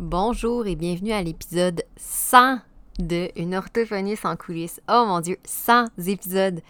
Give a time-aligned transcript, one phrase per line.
[0.00, 2.58] Bonjour et bienvenue à l'épisode 100
[2.98, 4.80] de Une orthophoniste en coulisses.
[4.88, 6.60] Oh mon dieu, 100 épisodes.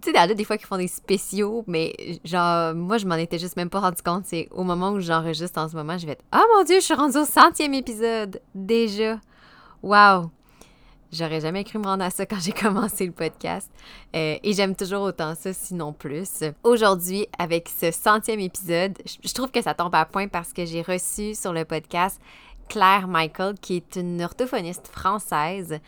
[0.00, 1.92] Tu sais, il y a des fois qui font des spéciaux, mais
[2.24, 4.26] genre, moi, je m'en étais juste même pas rendu compte.
[4.26, 6.84] C'est au moment où j'enregistre en ce moment, je vais être Oh mon dieu, je
[6.84, 9.18] suis rendue au centième épisode déjà.
[9.82, 10.30] Wow!
[11.10, 13.70] J'aurais jamais cru me rendre à ça quand j'ai commencé le podcast.
[14.14, 16.44] Euh, et j'aime toujours autant ça, sinon plus.
[16.62, 20.82] Aujourd'hui, avec ce centième épisode, je trouve que ça tombe à point parce que j'ai
[20.82, 22.20] reçu sur le podcast
[22.68, 25.80] Claire Michael, qui est une orthophoniste française,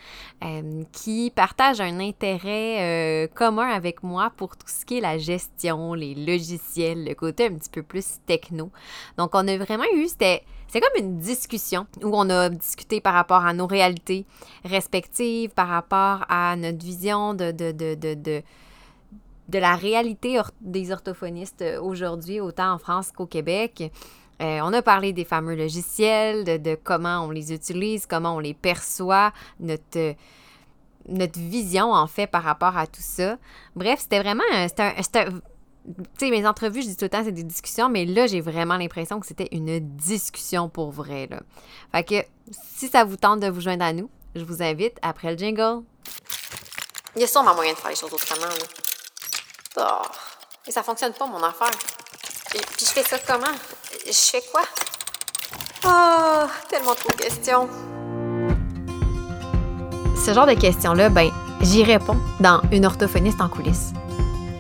[0.43, 5.19] euh, qui partage un intérêt euh, commun avec moi pour tout ce qui est la
[5.19, 8.71] gestion, les logiciels, le côté un petit peu plus techno.
[9.19, 10.43] Donc, on a vraiment eu, c'était...
[10.71, 14.25] C'est comme une discussion où on a discuté par rapport à nos réalités
[14.65, 18.43] respectives, par rapport à notre vision de, de, de, de, de
[19.51, 23.93] de la réalité des orthophonistes aujourd'hui, autant en France qu'au Québec.
[24.41, 28.55] Euh, on a parlé des fameux logiciels, de, comment on les utilise, comment on les
[28.55, 30.15] perçoit, notre,
[31.09, 33.37] notre vision en fait par rapport à tout ça.
[33.77, 35.27] Bref, c'était vraiment c'était
[35.87, 38.41] tu sais, mes entrevues, je dis tout le temps, c'est des discussions, mais là, j'ai
[38.41, 41.27] vraiment l'impression que c'était une discussion pour vrai.
[41.31, 41.41] Là.
[41.93, 45.33] Fait que si ça vous tente de vous joindre à nous, je vous invite après
[45.33, 45.83] le jingle.
[47.17, 48.47] Il y a sûrement moyen de faire les choses autrement.
[48.47, 48.65] Là.
[49.79, 50.07] Oh,
[50.67, 51.71] et ça fonctionne pas, mon affaire.
[52.55, 53.57] Et, puis je fais ça comment?
[54.07, 54.63] Je fais quoi?
[55.87, 57.69] Oh, tellement trop de questions.
[60.25, 61.31] Ce genre de questions-là, ben,
[61.63, 63.93] j'y réponds dans Une orthophoniste en coulisses.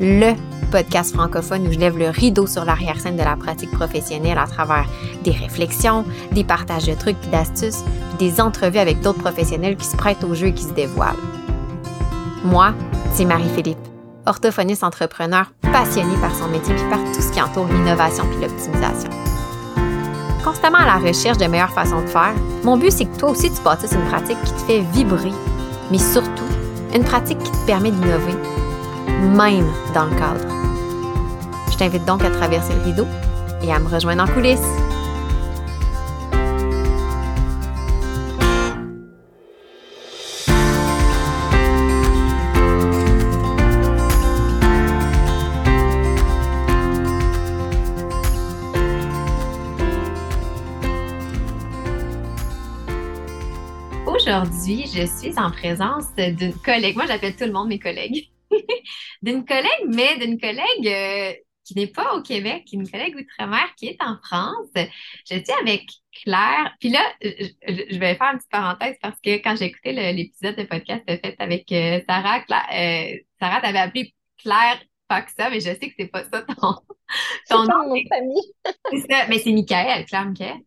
[0.01, 0.35] Le
[0.71, 4.87] podcast francophone où je lève le rideau sur l'arrière-scène de la pratique professionnelle à travers
[5.25, 7.85] des réflexions, des partages de trucs et d'astuces,
[8.17, 11.15] puis des entrevues avec d'autres professionnels qui se prêtent au jeu et qui se dévoilent.
[12.45, 12.73] Moi,
[13.13, 13.79] c'est Marie-Philippe,
[14.27, 19.11] orthophoniste entrepreneur passionnée par son métier puis par tout ce qui entoure l'innovation puis l'optimisation.
[20.45, 22.33] Constamment à la recherche de meilleures façons de faire,
[22.65, 25.33] mon but c'est que toi aussi tu bâtisses une pratique qui te fait vibrer,
[25.91, 26.45] mais surtout
[26.95, 28.35] une pratique qui te permet d'innover,
[29.21, 30.61] même dans le cadre
[31.81, 33.07] t'invite donc à traverser le rideau
[33.63, 34.61] et à me rejoindre en coulisses.
[54.07, 56.95] Aujourd'hui, je suis en présence d'une collègue.
[56.95, 58.31] Moi, j'appelle tout le monde mes collègues.
[59.23, 61.33] d'une collègue, mais d'une collègue euh,
[61.65, 64.69] qui n'est pas au Québec, une collègue outre-mer qui est en France.
[64.75, 65.87] Je suis avec
[66.23, 66.75] Claire.
[66.81, 70.65] Puis là, je, vais faire une petite parenthèse parce que quand j'ai écouté l'épisode de
[70.65, 75.79] podcast fait avec euh, Sarah, euh, Sarah t'avait appelé Claire pas ça, mais je sais
[75.79, 76.75] que c'est pas ça ton,
[77.51, 77.95] ton nom.
[78.09, 78.53] famille.
[78.91, 80.59] c'est ça, mais c'est Michael, Claire Michael.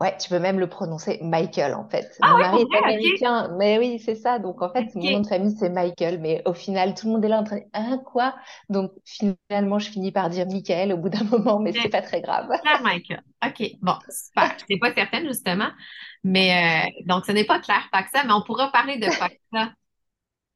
[0.00, 2.10] Ouais, tu peux même le prononcer Michael en fait.
[2.22, 4.38] Ah, Mon ouais, mari est américain, mais oui, c'est ça.
[4.38, 7.24] Donc en fait, mon nom de famille c'est Michael, mais au final, tout le monde
[7.24, 8.34] est là en train de ah quoi?
[8.68, 12.20] Donc finalement, je finis par dire Michael au bout d'un moment, mais c'est pas très
[12.20, 12.48] grave.
[12.62, 13.22] Claire Michael.
[13.44, 14.54] OK, bon, super.
[14.58, 15.70] Je n'étais pas certaine justement,
[16.24, 19.72] mais euh, donc ce n'est pas Claire Paxa, mais on pourra parler de Paxa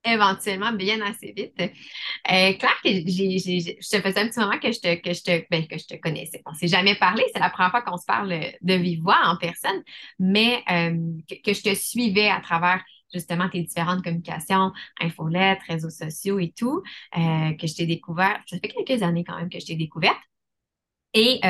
[0.05, 1.55] éventuellement bien assez vite.
[1.61, 5.67] Euh, Claire, je te faisais un petit moment que je te, que je te, ben,
[5.67, 6.43] que je te connaissais.
[6.47, 8.29] On ne s'est jamais parlé, c'est la première fois qu'on se parle
[8.61, 9.83] de vive voix en personne,
[10.19, 10.97] mais euh,
[11.45, 12.83] que, je te suivais à travers
[13.13, 16.83] justement tes différentes communications, infolettes, réseaux sociaux et tout,
[17.17, 18.41] euh, que je t'ai découvert.
[18.47, 20.19] Ça fait quelques années quand même que je t'ai découverte.
[21.15, 21.41] Et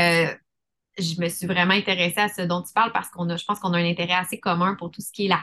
[0.96, 3.58] je me suis vraiment intéressée à ce dont tu parles parce qu'on a, je pense
[3.58, 5.42] qu'on a un intérêt assez commun pour tout ce qui est la,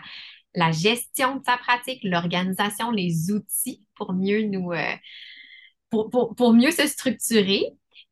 [0.56, 4.96] la gestion de sa pratique, l'organisation, les outils pour mieux nous euh,
[5.90, 7.66] pour, pour, mieux se structurer.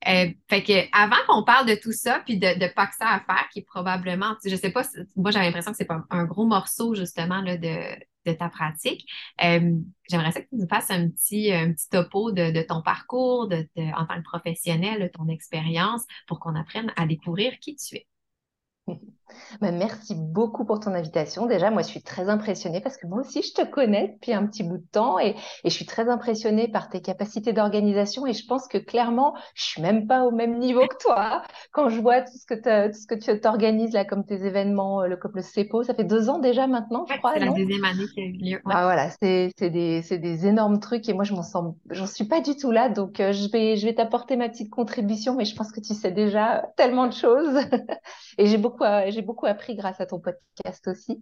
[0.08, 3.08] Euh, fait que avant qu'on parle de tout ça, puis de, de pas que ça
[3.08, 4.84] à faire, qui est probablement, je sais pas,
[5.16, 7.56] moi j'avais l'impression que c'est pas un gros morceau justement de,
[8.38, 9.10] ta pratique.
[9.44, 11.52] Euh, j'aimerais ça que tu nous fasses un petit,
[11.90, 13.68] topo de, de ton parcours de,
[13.98, 18.08] en tant que professionnel, de ton expérience, pour qu'on apprenne à découvrir qui tu es.
[19.62, 21.46] Bah, merci beaucoup pour ton invitation.
[21.46, 24.46] Déjà, moi, je suis très impressionnée parce que moi aussi, je te connais depuis un
[24.46, 28.46] petit bout de temps et, je suis très impressionnée par tes capacités d'organisation et je
[28.46, 31.44] pense que clairement, je suis même pas au même niveau que toi.
[31.72, 32.56] Quand je vois tout ce que,
[32.88, 36.04] tout ce que tu t'organises là, comme tes événements, le, comme le CEPO, ça fait
[36.04, 37.34] deux ans déjà maintenant, je crois.
[37.34, 38.62] C'est la deuxième année qui a eu lieu.
[38.66, 42.42] Ah, voilà, c'est des, des, énormes trucs et moi, je m'en sens, j'en suis pas
[42.42, 42.90] du tout là.
[42.90, 45.94] Donc, euh, je vais, je vais t'apporter ma petite contribution, mais je pense que tu
[45.94, 47.60] sais déjà tellement de choses
[48.38, 48.79] et j'ai beaucoup,
[49.10, 51.22] j'ai beaucoup appris grâce à ton podcast aussi.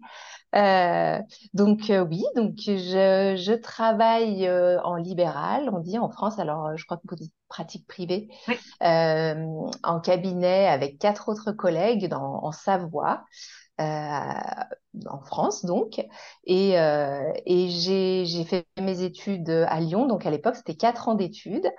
[0.56, 1.20] Euh,
[1.54, 6.98] donc oui, donc je, je travaille en libéral, on dit en France, alors je crois
[6.98, 8.30] que vous dites pratique privée,
[8.82, 13.24] en cabinet avec quatre autres collègues dans, en Savoie.
[13.80, 16.04] en France donc.
[16.46, 20.08] Et, et j'ai fait mes études à Lyon.
[20.08, 21.70] Donc à l'époque c'était quatre ans d'études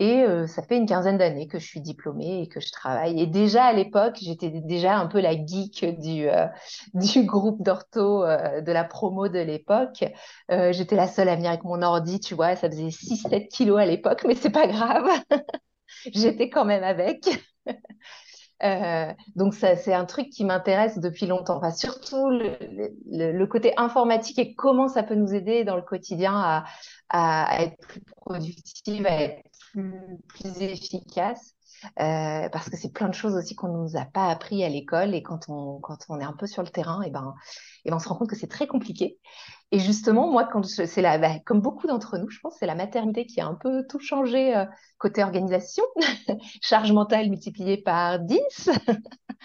[0.00, 3.20] et euh, ça fait une quinzaine d'années que je suis diplômée et que je travaille.
[3.20, 6.46] Et déjà à l'époque, j'étais déjà un peu la geek du, euh,
[7.24, 10.04] groupe d'ortho euh, de la promo de l'époque.
[10.48, 13.86] j'étais la seule à venir avec mon ordi, tu vois, ça faisait 6-7 kilos à
[13.86, 15.08] l'époque, mais c'est pas grave.
[16.12, 17.28] j'étais quand même avec.
[19.36, 21.56] Donc ça, c'est un truc qui m'intéresse depuis longtemps.
[21.56, 26.64] Enfin, surtout le, côté informatique et comment ça peut nous aider dans le quotidien
[27.10, 29.42] à, être plus productive, à être
[30.28, 31.54] plus, efficace.
[32.00, 34.70] Euh, parce que c'est plein de choses aussi qu'on ne nous a pas appris à
[34.70, 37.34] l'école et quand on, quand on est un peu sur le terrain, et eh ben,
[37.36, 39.18] et eh ben on se rend compte que c'est très compliqué.
[39.72, 42.74] Et justement, moi, quand c'est la, bah, comme beaucoup d'entre nous, je pense, c'est la
[42.74, 44.64] maternité qui a un peu tout changé euh,
[44.98, 45.82] côté organisation,
[46.62, 48.70] charge mentale multipliée par 10,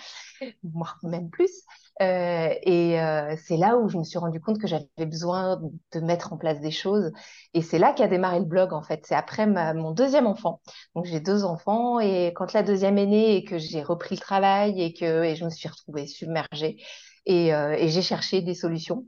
[0.64, 1.64] voire même plus.
[2.02, 5.60] Euh, et euh, c'est là où je me suis rendu compte que j'avais besoin
[5.94, 7.12] de mettre en place des choses.
[7.54, 9.06] Et c'est là qu'a démarré le blog, en fait.
[9.08, 10.62] C'est après mon deuxième enfant.
[10.96, 12.00] Donc, j'ai deux enfants.
[12.00, 15.44] Et quand la deuxième est née et que j'ai repris le travail et que je
[15.44, 16.78] me suis retrouvée submergée
[17.26, 17.52] et
[17.90, 19.06] j'ai cherché des solutions.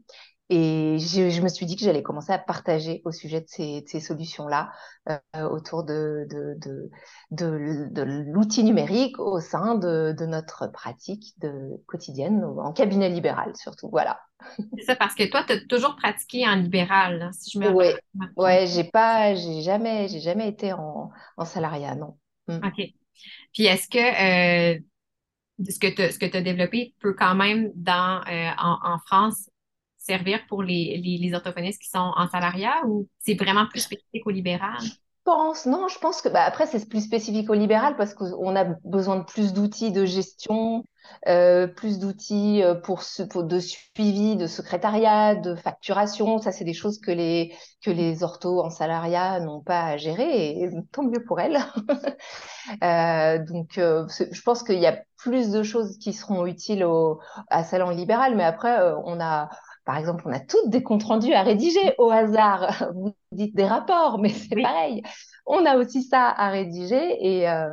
[0.53, 4.69] Et je, me suis dit que j'allais commencer à partager au sujet de ces, solutions-là
[5.07, 7.53] euh, autour de, de,
[8.27, 13.87] l'outil numérique au sein de, notre pratique de, quotidienne, en cabinet libéral surtout.
[13.89, 14.19] Voilà.
[14.77, 17.85] C'est ça, parce que toi, tu as toujours pratiqué en libéral, si je me Oui,
[18.35, 21.11] ouais, j'ai pas, j'ai jamais, j'ai jamais été en,
[21.45, 22.17] salariat, non.
[22.49, 22.57] Mm.
[22.57, 22.93] OK.
[23.53, 24.79] Puis est-ce que euh,
[25.69, 29.50] ce que tu as développé peut quand même dans, euh, en, France
[30.01, 34.31] servir pour les, les, orthophonistes qui sont en salariat ou c'est vraiment plus spécifique au
[34.31, 34.79] libéral?
[35.23, 38.63] pense, non, je pense que bah, après c'est plus spécifique au libéral parce qu'on a
[38.83, 40.83] besoin de plus d'outils de gestion,
[41.27, 43.01] euh, plus d'outils euh, pour,
[43.43, 46.39] de suivi, de secrétariat, de facturation.
[46.39, 50.49] Ça, c'est des choses que les que les orthos en salariat n'ont pas à gérer
[50.49, 51.59] et tant mieux pour elles.
[52.83, 56.85] euh, donc, je pense qu'il y a plus de choses qui seront utiles
[57.49, 58.75] à salon libéral, mais après
[59.05, 59.49] on a
[59.85, 62.91] par exemple, on a toutes des comptes rendus à rédiger au hasard.
[62.95, 65.03] Vous dites des rapports, mais c'est pareil.
[65.45, 67.69] On a aussi ça à rédiger et, euh,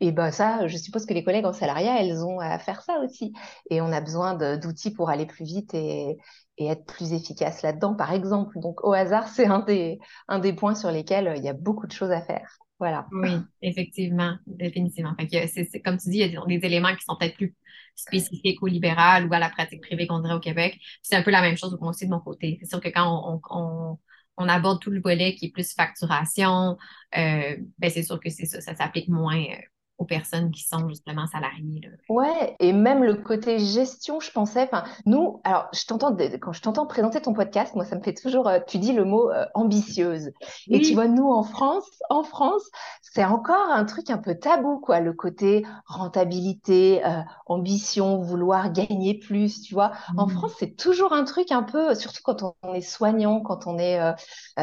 [0.00, 3.00] et ben ça, je suppose que les collègues en salariat, elles ont à faire ça
[3.00, 3.32] aussi.
[3.70, 6.16] Et on a besoin d'outils pour aller plus vite et,
[6.58, 8.60] et être plus efficace là-dedans, par exemple.
[8.60, 9.98] Donc, au hasard, c'est un des,
[10.28, 12.58] un des points sur lesquels il y a beaucoup de choses à faire.
[12.78, 13.08] Voilà.
[13.10, 13.30] Oui,
[13.60, 15.14] effectivement, définitivement.
[15.18, 17.54] c'est, comme tu dis, il y a des éléments qui sont peut-être plus
[17.96, 20.78] spécifiques au libéral ou à la pratique privée qu'on dirait au Québec.
[21.02, 22.58] C'est un peu la même chose aussi de mon côté.
[22.60, 23.98] C'est sûr que quand on,
[24.36, 26.78] on, aborde tout le volet qui est plus facturation,
[27.16, 29.56] euh, ben c'est sûr que c'est ça, ça s'applique moins euh,
[29.98, 31.80] aux personnes qui sont justement salariées.
[31.82, 31.88] Là.
[32.08, 36.62] Ouais, et même le côté gestion, je pensais, enfin, nous, alors, je t'entends, quand je
[36.62, 39.44] t'entends présenter ton podcast, moi, ça me fait toujours, euh, tu dis le mot euh,
[39.54, 40.30] ambitieuse.
[40.68, 42.62] Et tu vois, nous, en France, en France,
[43.02, 49.14] c'est encore un truc un peu tabou, quoi, le côté rentabilité, euh, ambition, vouloir gagner
[49.18, 49.92] plus, tu vois.
[50.16, 50.30] En mmh.
[50.30, 53.98] France, c'est toujours un truc un peu, surtout quand on, est soignant, quand on est,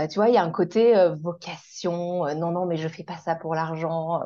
[0.10, 3.36] tu vois, il y a un côté vocation, non, non, mais je fais pas ça
[3.36, 4.22] pour l'argent,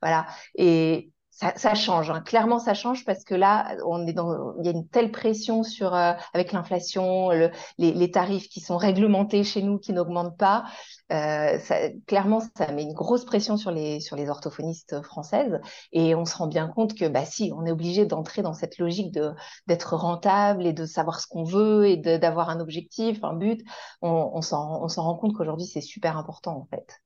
[0.00, 0.26] voilà.
[0.54, 1.12] Et
[1.56, 2.20] ça, change, hein.
[2.20, 5.62] clairement ça change parce que là, on est dans, il y a une telle pression
[5.62, 7.30] sur euh, avec l'inflation,
[7.78, 10.64] les, tarifs qui sont réglementés chez nous, qui n'augmentent pas.
[11.10, 11.58] Euh,
[12.06, 15.58] clairement, ça met une grosse pression sur les sur les orthophonistes françaises
[15.92, 18.78] et on se rend bien compte que bah si, on est obligé d'entrer dans cette
[18.78, 19.32] logique de
[19.66, 23.62] d'être rentable et de savoir ce qu'on veut et d'avoir un objectif, un but.
[24.02, 27.00] On, on s'en rend compte qu'aujourd'hui c'est super important en fait.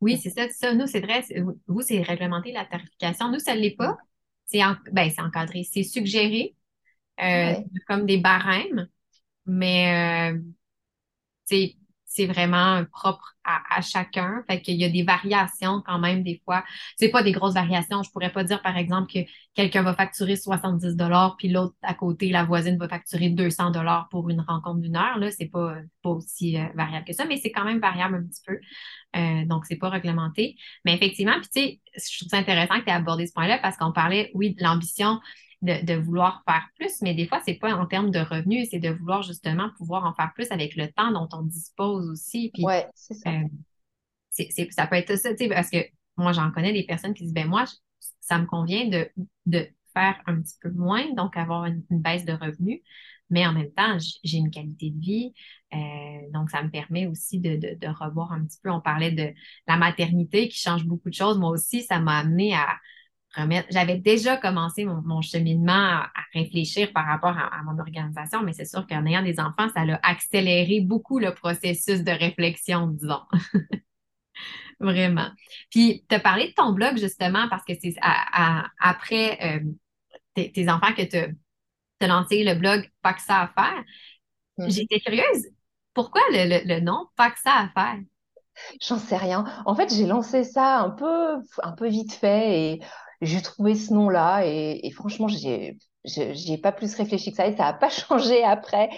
[0.00, 0.74] Oui, c'est ça, ça.
[0.74, 1.22] Nous, c'est vrai,
[1.66, 3.30] vous, c'est réglementer la tarification.
[3.30, 3.98] Nous, ça ne l'est pas.
[4.46, 4.60] C'est
[4.92, 5.64] ben, encadré.
[5.70, 6.56] C'est suggéré
[7.22, 7.54] euh,
[7.86, 8.88] comme des barèmes,
[9.46, 10.38] mais euh,
[12.10, 14.42] c'est vraiment propre à, chacun.
[14.48, 16.64] Fait qu'il y a des variations quand même des fois.
[16.96, 18.02] C'est pas des grosses variations.
[18.02, 19.20] Je pourrais pas dire, par exemple, que
[19.54, 24.08] quelqu'un va facturer 70 dollars puis l'autre à côté, la voisine va facturer 200 dollars
[24.10, 25.18] pour une rencontre d'une heure.
[25.18, 28.22] Là, c'est pas, pas aussi euh, variable que ça, mais c'est quand même variable un
[28.24, 28.58] petit peu.
[29.16, 30.56] Euh, donc, c'est pas réglementé.
[30.84, 31.80] Mais effectivement, puis tu sais,
[32.12, 34.62] je trouve ça intéressant que tu aies abordé ce point-là parce qu'on parlait, oui, de
[34.64, 35.20] l'ambition
[35.62, 38.90] de, vouloir faire plus, mais des fois, c'est pas en termes de revenus, c'est de
[38.90, 42.50] vouloir justement pouvoir en faire plus avec le temps dont on dispose aussi.
[42.54, 43.30] Puis, ouais, c'est ça.
[43.30, 43.44] Euh,
[44.70, 45.78] ça peut être ça, parce que
[46.16, 47.64] moi, j'en connais des personnes qui disent, ben moi,
[48.20, 49.10] ça me convient de,
[49.46, 52.80] de faire un petit peu moins, donc avoir une, baisse de revenus.
[53.28, 55.32] Mais en même temps, j'ai une qualité de vie.
[55.72, 58.70] Euh, donc, ça me permet aussi de, de, revoir un petit peu.
[58.70, 59.32] On parlait de
[59.68, 61.38] la maternité qui change beaucoup de choses.
[61.38, 62.76] Moi aussi, ça m'a amené à
[63.36, 63.68] remettre.
[63.70, 68.86] J'avais déjà commencé mon, cheminement à, réfléchir par rapport à, mon organisation, mais c'est sûr
[68.86, 73.22] qu'en ayant des enfants, ça a accéléré beaucoup le processus de réflexion, disons.
[74.80, 75.28] Vraiment.
[75.70, 77.94] Puis, tu as parlé de ton blog justement parce que c'est
[78.80, 79.60] après euh,
[80.34, 81.16] tes, enfants que tu
[82.00, 83.84] as lancé le blog Pas que ça à faire.
[84.58, 84.70] Mm-hmm.
[84.70, 85.48] J'étais curieuse.
[85.92, 88.00] Pourquoi le, le, nom Pas que ça à faire?
[88.80, 89.44] J'en sais rien.
[89.66, 92.80] En fait, j'ai lancé ça un peu, un peu vite fait et
[93.20, 97.64] j'ai trouvé ce nom-là et, franchement, j'ai j'y pas plus réfléchi que ça et ça
[97.64, 98.88] n'a pas changé après.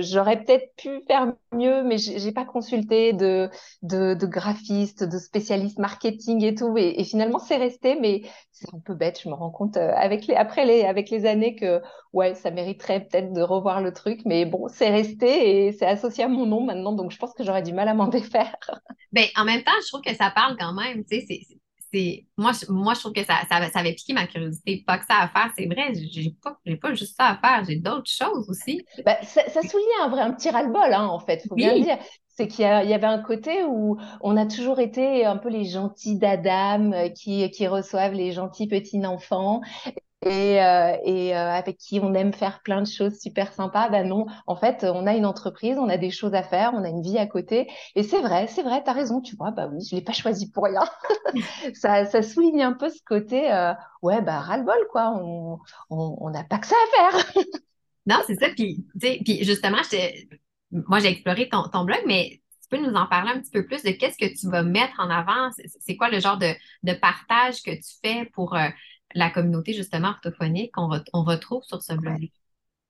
[0.00, 3.50] J'aurais peut-être pu faire mieux, mais j'ai pas consulté de,
[3.82, 6.74] de, de graphiste, de spécialiste marketing et tout.
[6.78, 9.20] Et, finalement, c'est resté, mais c'est un peu bête.
[9.22, 11.82] Je me rends compte euh, avec les, après les, avec les années que
[12.14, 16.24] ouais, ça mériterait peut-être de revoir le truc, mais bon, c'est resté et c'est associé
[16.24, 18.56] à mon nom maintenant, donc je pense que j'aurais du mal à m'en défaire.
[19.12, 21.04] Ben, en même temps, je trouve que ça parle quand même.
[21.04, 21.58] Tu sais,
[21.92, 24.82] c'est moi, je, moi, je trouve que ça, ça, ça, avait piqué ma curiosité.
[24.86, 27.76] Pas que ça à faire, c'est vrai, j'ai pas, pas juste ça à faire, j'ai
[27.76, 28.84] d'autres choses aussi.
[29.04, 31.80] Ben, ça, ça souligne un vrai un petit ras-le-bol, hein, en fait, faut bien le
[31.80, 31.98] dire.
[32.28, 35.64] C'est qu'il y, y, avait un côté où on a toujours été un peu les
[35.64, 39.60] gentils d'Adam euh, qui, qui reçoivent les gentils petits enfants
[40.22, 43.88] et, euh, et euh, avec qui on aime faire plein de choses super sympas.
[43.88, 46.82] Ben non, en fait, on a une entreprise, on a des choses à faire, on
[46.84, 47.70] a une vie à côté.
[47.94, 50.12] Et c'est vrai, c'est vrai, tu as raison, tu vois, bah oui, je l'ai pas
[50.12, 50.82] choisi pour rien.
[51.74, 53.72] ça, ça souligne un peu ce côté, euh,
[54.02, 55.12] ouais, bah ras-le-bol, quoi.
[55.90, 57.44] On n'a pas que ça à faire.
[58.06, 58.48] non, c'est ça.
[58.54, 59.78] Puis, puis justement,
[60.72, 63.64] moi, j'ai exploré ton, ton blog, mais tu peux nous en parler un petit peu
[63.66, 65.50] plus de qu'est-ce que tu vas mettre en avant?
[65.80, 68.56] C'est quoi le genre de, de partage que tu fais pour
[69.14, 72.28] la communauté justement orthophonique qu'on on retrouve sur ce blog.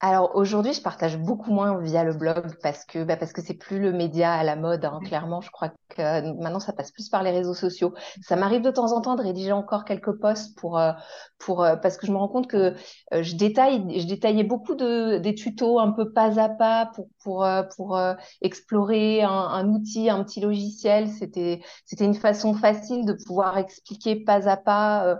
[0.00, 3.54] Alors aujourd'hui, je partage beaucoup moins via le blog parce que bah parce que c'est
[3.54, 4.84] plus le média à la mode.
[4.84, 5.00] Hein.
[5.04, 7.94] Clairement, je crois que euh, maintenant ça passe plus par les réseaux sociaux.
[8.22, 10.92] Ça m'arrive de temps en temps de rédiger encore quelques posts pour euh,
[11.40, 12.74] pour euh, parce que je me rends compte que
[13.10, 17.44] je détaille je détaillais beaucoup de des tutos un peu pas à pas pour pour
[17.76, 18.00] pour
[18.40, 21.08] explorer un, un, outil, un petit logiciel.
[21.08, 25.18] C'était c'était une façon facile de pouvoir expliquer pas à pas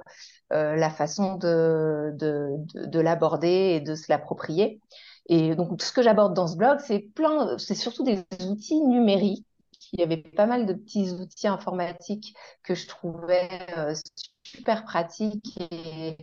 [0.53, 4.81] euh, la façon de, de, de, l'aborder et de se l'approprier.
[5.29, 8.81] Et donc, tout ce que j'aborde dans ce blog, c'est plein, c'est surtout des outils
[8.81, 9.45] numériques.
[9.93, 13.95] Il y avait pas mal de petits outils informatiques que je trouvais euh,
[14.43, 16.17] super pratiques et,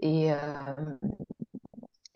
[0.00, 0.36] et, euh,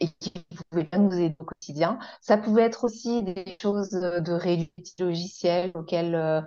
[0.00, 0.32] et qui
[0.70, 1.98] pouvaient bien nous aider au quotidien.
[2.20, 6.40] Ça pouvait être aussi des choses de réussite logicielle auxquelles euh,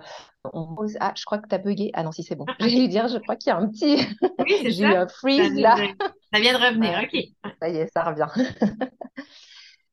[0.52, 0.96] on pose.
[1.00, 1.90] Ah, je crois que tu as bugué.
[1.94, 2.46] Ah non, si c'est bon.
[2.60, 3.96] Je vais lui dire, je crois qu'il y a un petit.
[4.38, 5.76] Oui, J'ai eu un freeze là.
[6.32, 7.52] Ça vient de revenir, ok.
[7.60, 8.28] Ça y est, ça revient.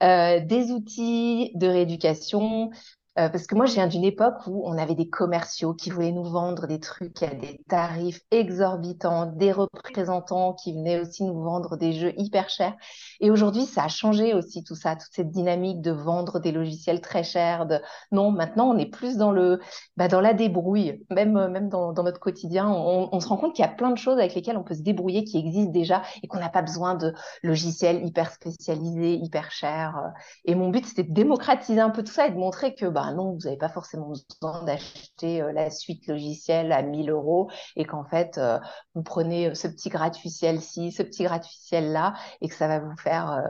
[0.02, 2.72] Euh, des outils de rééducation,
[3.20, 6.14] euh, parce que moi, je viens d'une époque où on avait des commerciaux qui voulaient
[6.14, 11.76] nous vendre des trucs à des tarifs exorbitants, des représentants qui venaient aussi nous vendre
[11.76, 12.76] des jeux hyper chers.
[13.20, 17.02] Et aujourd'hui, ça a changé aussi tout ça, toute cette dynamique de vendre des logiciels
[17.02, 17.68] très chers.
[18.12, 19.60] Non, maintenant, on est plus dans le,
[19.98, 22.70] bah, dans la débrouille, même même dans, dans notre quotidien.
[22.70, 24.76] On, on se rend compte qu'il y a plein de choses avec lesquelles on peut
[24.76, 29.52] se débrouiller, qui existent déjà, et qu'on n'a pas besoin de logiciels hyper spécialisés, hyper
[29.52, 30.14] chers.
[30.46, 33.09] Et mon but, c'était de démocratiser un peu tout ça et de montrer que bah,
[33.14, 37.86] non, vous n'avez pas forcément besoin d'acheter euh, la suite logicielle à 1000 euros et
[37.86, 38.60] qu'en fait, euh,
[38.96, 43.44] vous prenez euh, ce petit gratuitiel-ci, ce petit gratuitiel-là et que ça va vous faire,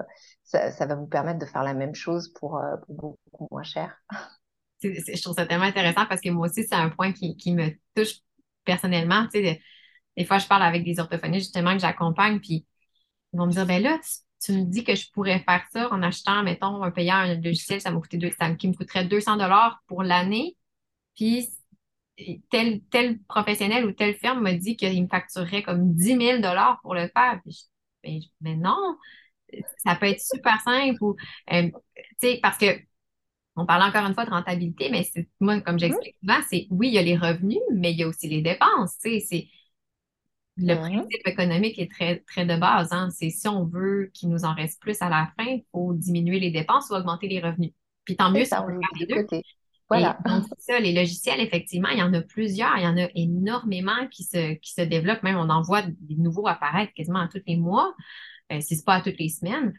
[0.43, 3.95] ça, va vous permettre de faire la même chose pour, beaucoup moins cher.
[4.83, 8.19] je trouve ça tellement intéressant parce que moi aussi, c'est un point qui, me touche
[8.65, 9.27] personnellement.
[9.33, 12.65] des, fois, je parle avec des orthophonistes justement que j'accompagne, puis
[13.33, 13.99] ils vont me dire, ben là,
[14.41, 17.81] tu me dis que je pourrais faire ça en achetant, mettons, un payant un logiciel,
[17.81, 17.91] ça,
[18.37, 20.55] ça qui me coûterait 200 dollars pour l'année.
[21.15, 21.49] Puis
[22.49, 26.79] tel, tel professionnel ou telle firme m'a dit qu'il me facturerait comme 10 000 dollars
[26.81, 27.41] pour le faire.
[28.03, 28.97] Ben, mais non,
[29.77, 30.97] ça peut être super simple.
[31.01, 31.15] Ou,
[31.53, 31.69] euh,
[32.41, 32.79] parce que
[33.55, 35.05] on parle encore une fois de rentabilité, mais
[35.39, 38.07] moi, comme j'explique souvent, c'est oui, il y a les revenus, mais il y a
[38.07, 38.95] aussi les dépenses.
[38.99, 39.47] C'est
[40.59, 42.91] le principe économique est très, très de base.
[42.91, 43.09] Hein.
[43.11, 46.39] C'est si on veut qu'il nous en reste plus à la fin, il faut diminuer
[46.39, 47.71] les dépenses ou augmenter les revenus.
[48.05, 49.41] Puis tant mieux si on veut faire les deux.
[49.89, 50.19] Voilà.
[50.23, 54.07] donc, ça, les logiciels, effectivement, il y en a plusieurs, il y en a énormément
[54.11, 55.23] qui se, qui se développent.
[55.23, 57.95] Même on en voit des nouveaux apparaître quasiment à tous les mois,
[58.51, 59.73] euh, si ce n'est pas à toutes les semaines.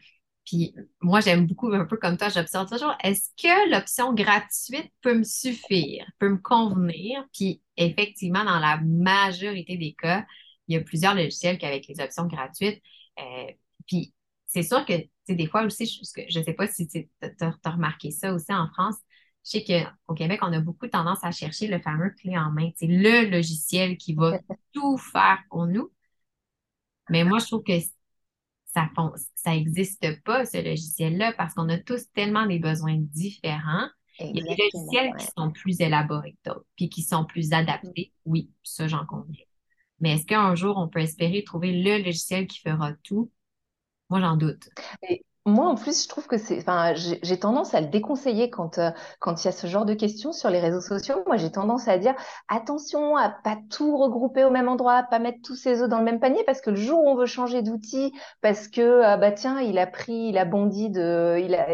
[0.45, 5.17] Puis moi, j'aime beaucoup, un peu comme toi, j'observe toujours, est-ce que l'option gratuite peut
[5.17, 7.25] me suffire, peut me convenir?
[7.33, 10.25] Puis effectivement, dans la majorité des cas,
[10.71, 12.81] il y a plusieurs logiciels qui, avec les options gratuites,
[13.87, 14.13] puis
[14.47, 14.93] c'est sûr que,
[15.29, 17.07] des fois aussi, je ne sais pas si tu
[17.41, 18.95] as remarqué ça aussi en France,
[19.45, 22.69] je sais qu'au Québec, on a beaucoup tendance à chercher le fameux clé en main.
[22.75, 24.39] C'est le logiciel qui va
[24.73, 25.91] tout faire pour nous.
[27.09, 27.79] Mais moi, je trouve que
[28.73, 28.89] ça
[29.35, 33.87] ça n'existe pas, ce logiciel-là, parce qu'on a tous tellement des besoins différents.
[34.19, 37.53] Il y a des logiciels qui sont plus élaborés que d'autres, puis qui sont plus
[37.53, 38.13] adaptés.
[38.25, 39.43] Oui, ça, j'en conviens.
[40.01, 43.31] Mais est-ce qu'un jour, on peut espérer trouver le logiciel qui fera tout?
[44.09, 44.69] Moi, j'en doute.
[45.47, 48.91] Moi, en plus, je trouve que c'est, enfin, j'ai tendance à le déconseiller quand euh,
[49.19, 51.23] quand il y a ce genre de questions sur les réseaux sociaux.
[51.25, 52.13] Moi, j'ai tendance à dire
[52.47, 55.97] attention à pas tout regrouper au même endroit, à pas mettre tous ses œufs dans
[55.97, 59.17] le même panier, parce que le jour où on veut changer d'outil, parce que ah
[59.17, 61.65] bah tiens, il a pris, il a bondi de, il a,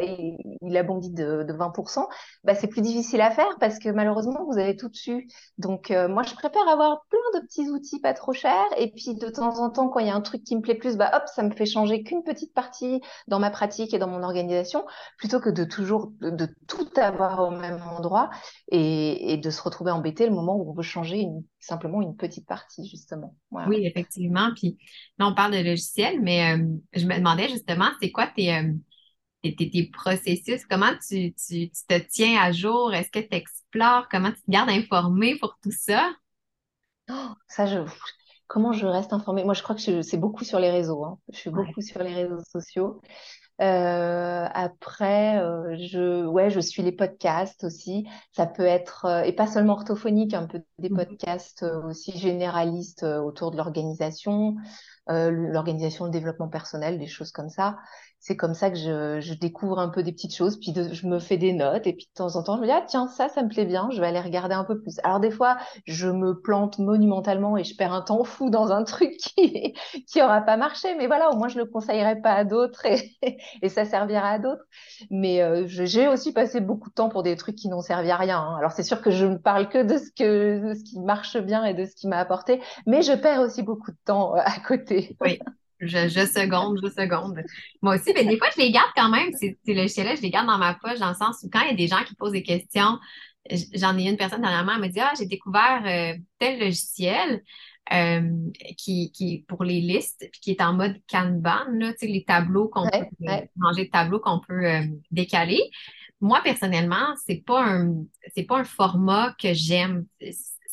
[0.76, 2.06] a bondi de, de 20%,
[2.44, 5.30] bah c'est plus difficile à faire parce que malheureusement vous avez tout dessus.
[5.58, 9.16] Donc euh, moi, je préfère avoir plein de petits outils pas trop chers, et puis
[9.16, 11.12] de temps en temps, quand il y a un truc qui me plaît plus, bah
[11.14, 14.86] hop, ça me fait changer qu'une petite partie dans ma pratique et dans mon organisation,
[15.18, 18.30] plutôt que de toujours de, tout avoir au même endroit
[18.72, 21.28] et, de se retrouver embêté le moment où on veut changer
[21.60, 23.36] simplement une petite partie, justement.
[23.52, 24.50] Oui, effectivement.
[24.56, 24.78] Puis
[25.20, 28.74] là, on parle de logiciel, mais euh, je me demandais justement, c'est quoi euh,
[29.56, 30.66] tes, tes, processus?
[30.66, 32.94] Comment tu, tu, te tiens à jour?
[32.94, 34.08] Est-ce que tu explores?
[34.10, 36.12] Comment tu te gardes informé pour tout ça?
[37.10, 37.80] Oh, ça, je,
[38.48, 39.44] comment je reste informée?
[39.44, 41.04] Moi, je crois que c'est beaucoup sur les réseaux.
[41.06, 41.20] Hein.
[41.32, 43.02] Je suis beaucoup sur les réseaux sociaux.
[43.60, 48.08] Euh, après, euh, je, ouais, je suis les podcasts aussi.
[48.32, 53.04] Ça peut être, euh, et pas seulement orthophonique, un peu des mmh podcasts aussi généralistes
[53.04, 54.56] autour de l'organisation,
[55.10, 57.78] l'organisation, le développement personnel, des choses comme ça
[58.20, 61.38] c'est comme ça que je, découvre un peu des petites choses, puis je me fais
[61.38, 63.44] des notes, et puis de temps en temps, je me dis, ah tiens, ça, ça
[63.44, 65.00] me plaît bien, je vais aller regarder un peu plus.
[65.04, 68.84] Alors des fois, je me plante monumentalement et je perds un temps fou dans un
[68.88, 69.74] truc qui
[70.08, 73.18] qui aura pas marché, mais voilà, au moins je le conseillerai pas à d'autres et,
[73.62, 74.64] et ça servira à d'autres.
[75.12, 78.18] Mais euh, j'ai aussi passé beaucoup de temps pour des trucs qui n'ont servi à
[78.18, 78.40] rien.
[78.40, 78.56] Hein.
[78.58, 81.38] Alors c'est sûr que je ne parle que de ce que de ce qui marche
[81.38, 84.40] bien et de ce qui m'a apporté, mais je perds aussi beaucoup de temps euh,
[84.44, 84.97] à côté.
[85.22, 85.40] Oui.
[85.80, 87.40] Je, je, seconde, je seconde.
[87.84, 90.32] Moi aussi, mais des fois, je les garde quand même, ces, ces logiciels-là, je les
[90.32, 92.16] garde dans ma poche, dans le sens où quand il y a des gens qui
[92.16, 92.98] posent des questions,
[93.76, 97.44] j'en ai une personne dernièrement, elle m'a dit Ah, j'ai découvert euh, tel logiciel
[97.94, 98.32] euh,
[98.78, 102.24] qui, qui pour les listes, puis qui est en mode Kanban, là, tu sais, les
[102.24, 103.06] tableaux qu'on peut
[103.56, 104.82] manger de tableaux qu'on peut euh,
[105.12, 105.62] décaler.
[106.20, 107.94] Moi, personnellement, c'est pas un
[108.34, 110.06] c'est pas un format que j'aime.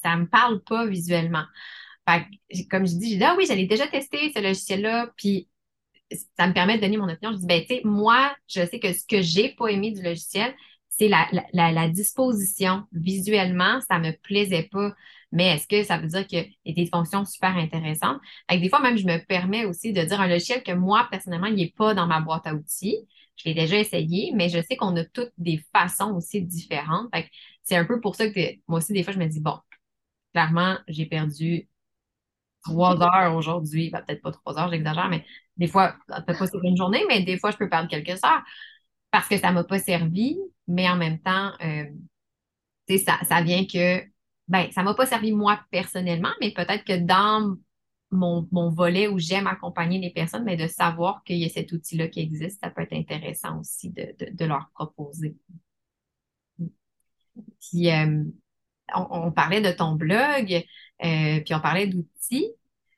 [0.03, 1.45] Ça me parle pas visuellement
[2.71, 5.49] comme je dis, j'ai dit, ah oui, j'allais déjà tester ce logiciel-là, puis
[6.37, 7.33] ça me permet de donner mon opinion.
[7.33, 10.03] Je dis, ben, tu sais, moi, je sais que ce que j'ai pas aimé du
[10.03, 10.55] logiciel,
[10.89, 12.85] c'est la, la, disposition.
[12.93, 14.95] Visuellement, ça me plaisait pas.
[15.33, 18.21] Mais est-ce que ça veut dire qu'il y a des fonctions super intéressantes?
[18.49, 21.49] Fait des fois, même, je me permets aussi de dire un logiciel que moi, personnellement,
[21.49, 22.99] il n'est pas dans ma boîte à outils.
[23.37, 27.11] Je l'ai déjà essayé, mais je sais qu'on a toutes des façons aussi différentes.
[27.65, 29.59] c'est un peu pour ça que moi aussi, des fois, je me dis, bon,
[30.33, 31.69] clairement, j'ai perdu
[32.65, 33.91] trois heures aujourd'hui.
[33.91, 35.25] Ben, peut-être pas trois heures, j'exagère, mais
[35.57, 38.43] des fois, peut-être pas sur une journée, mais des fois, je peux perdre quelques heures
[39.11, 41.85] parce que ça ne m'a pas servi, mais en même temps, euh,
[42.99, 44.03] ça, ça vient que,
[44.49, 47.57] ben, ça ne m'a pas servi moi personnellement, mais peut-être que dans
[48.15, 52.09] mon, volet où j'aime accompagner les personnes, mais de savoir qu'il y a cet outil-là
[52.09, 55.37] qui existe, ça peut être intéressant aussi de, leur proposer.
[57.61, 58.25] Puis, euh,
[58.95, 60.65] on, parlait de ton blog,
[61.03, 62.53] euh, puis on parlait d'outils.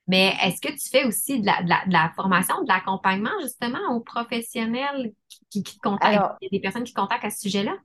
[0.09, 5.13] Mais est-ce que tu fais aussi de la, formation, de l'accompagnement justement aux professionnels
[5.51, 6.37] qui, qui te contactent?
[6.53, 7.77] Des personnes qui te contactent à ce sujet-là?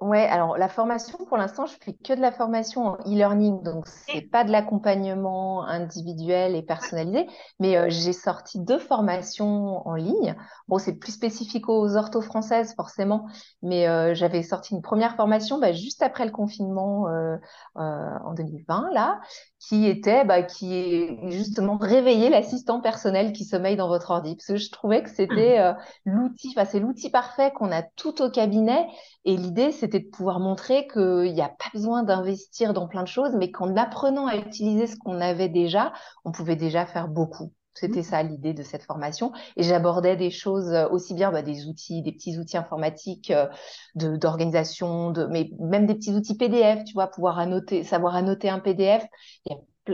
[0.00, 3.88] Ouais, alors la formation, pour l'instant, je fais que de la formation en e-learning, donc
[3.88, 7.26] c'est pas de l'accompagnement individuel et personnalisé,
[7.58, 10.36] mais euh, j'ai sorti deux formations en ligne.
[10.68, 13.26] Bon, c'est plus spécifique aux orthos françaises forcément,
[13.60, 17.36] mais euh, j'avais sorti une première formation bah, juste après le confinement euh,
[17.74, 19.20] en 2020 là,
[19.58, 24.46] qui était bah, qui est justement réveiller l'assistant personnel qui sommeille dans votre ordi, parce
[24.46, 25.76] que je trouvais que c'était mmh.
[26.04, 28.86] l'outil, enfin c'est l'outil parfait qu'on a tout au cabinet,
[29.24, 33.02] et l'idée c'est c'était de pouvoir montrer qu'il n'y a pas besoin d'investir dans plein
[33.02, 35.94] de choses, mais qu'en apprenant à utiliser ce qu'on avait déjà,
[36.26, 37.52] on pouvait déjà faire beaucoup.
[37.72, 38.04] C'était mmh.
[38.04, 39.32] ça l'idée de cette formation.
[39.56, 43.46] Et j'abordais des choses euh, aussi bien bah, des outils, des petits outils informatiques euh,
[43.94, 48.58] d'organisation, de, mais même des petits outils PDF, tu vois, pouvoir annoter, savoir annoter un
[48.58, 49.06] PDF.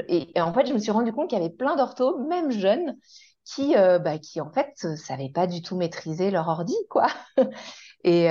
[0.09, 2.97] Et, en fait, je me suis rendu compte qu'il y avait plein d'orthos, même jeunes,
[3.45, 7.07] qui, euh, bah, qui en fait ne savaient pas du tout maîtriser leur ordi, quoi.
[8.03, 8.29] et,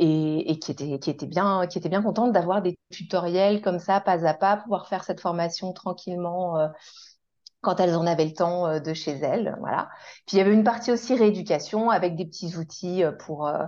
[0.00, 4.00] et, qui, était, qui, était bien, qui était bien contente d'avoir des tutoriels comme ça,
[4.00, 6.68] pas à pas, pouvoir faire cette formation tranquillement euh,
[7.60, 9.90] quand elles en avaient le temps euh, de chez elles, voilà.
[10.26, 13.64] Puis il y avait une partie aussi rééducation avec des petits outils euh, pour euh,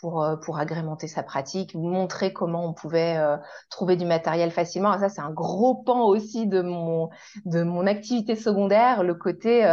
[0.00, 3.18] pour pour agrémenter sa pratique, montrer comment on pouvait
[3.70, 4.98] trouver du matériel facilement.
[4.98, 7.10] ça c'est un gros pan aussi de mon
[7.44, 9.64] de mon activité secondaire, le côté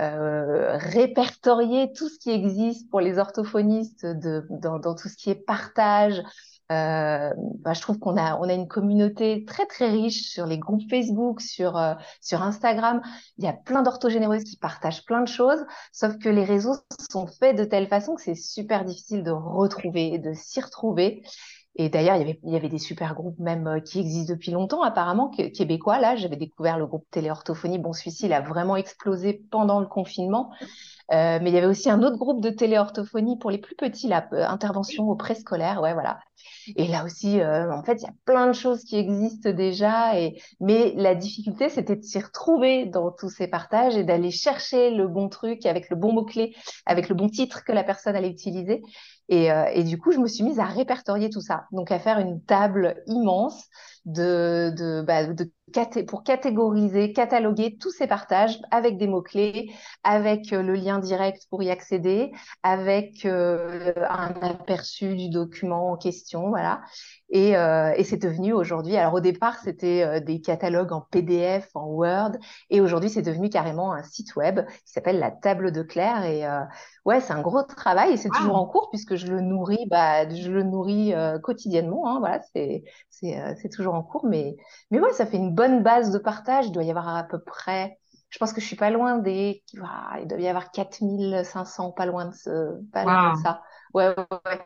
[0.00, 5.30] euh, répertorier tout ce qui existe pour les orthophonistes de dans, dans tout ce qui
[5.30, 6.22] est partage,
[6.70, 10.58] euh, bah, je trouve qu'on a, on a une communauté très très riche sur les
[10.58, 13.00] groupes Facebook, sur, euh, sur Instagram.
[13.38, 16.76] Il y a plein d'orthogénéreuses qui partagent plein de choses, sauf que les réseaux
[17.10, 21.22] sont faits de telle façon que c'est super difficile de retrouver, de s'y retrouver.
[21.76, 24.32] Et d'ailleurs, il y avait, il y avait des super groupes même euh, qui existent
[24.32, 25.98] depuis longtemps, apparemment, québécois.
[25.98, 27.78] Là, j'avais découvert le groupe Téléorthophonie.
[27.78, 30.50] Bon, celui-ci, il a vraiment explosé pendant le confinement.
[31.12, 34.06] Euh, mais il y avait aussi un autre groupe de téléorthophonie pour les plus petits,
[34.06, 35.80] la intervention au préscolaire.
[35.80, 36.20] Ouais, voilà.
[36.76, 40.18] Et là aussi, euh, en fait, il y a plein de choses qui existent déjà.
[40.18, 40.40] Et...
[40.60, 45.08] Mais la difficulté, c'était de s'y retrouver dans tous ces partages et d'aller chercher le
[45.08, 46.54] bon truc avec le bon mot-clé,
[46.86, 48.82] avec le bon titre que la personne allait utiliser.
[49.28, 51.64] Et, euh, du coup, je me suis mise à répertorier tout ça.
[51.72, 53.64] Donc, à faire une table immense
[54.04, 55.50] de, de, bah, de
[56.06, 59.72] pour catégoriser, cataloguer tous ces partages avec des mots-clés,
[60.04, 65.96] avec euh, le lien direct pour y accéder, avec euh, un aperçu du document en
[65.96, 66.82] question, voilà.
[67.30, 71.86] Et, euh, et c'est devenu aujourd'hui, alors au départ, c'était des catalogues en PDF, en
[71.86, 72.32] Word,
[72.70, 76.24] et aujourd'hui, c'est devenu carrément un site web qui s'appelle la table de Claire.
[76.24, 76.44] Et
[77.04, 80.28] ouais, c'est un gros travail et c'est toujours en cours puisque je le nourris, bah,
[80.28, 82.08] je le nourris quotidiennement.
[82.08, 84.56] Hein, voilà, c'est c'est toujours en cours, mais
[84.90, 86.66] mais ouais, ça fait une bonne base de partage.
[86.66, 87.98] Il doit y avoir à peu près,
[88.30, 92.26] je pense que je suis pas loin des, il doit y avoir 4500, pas loin
[92.26, 93.62] de, ce, pas loin de ça.
[93.94, 94.60] Ouais, ouais,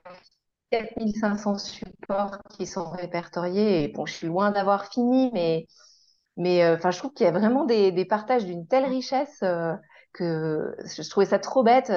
[0.75, 3.85] 4500 supports qui sont répertoriés.
[3.85, 5.67] Et bon, je suis loin d'avoir fini, mais,
[6.37, 9.75] mais euh, je trouve qu'il y a vraiment des, partages d'une telle richesse euh,
[10.13, 11.93] que je trouvais ça trop bête.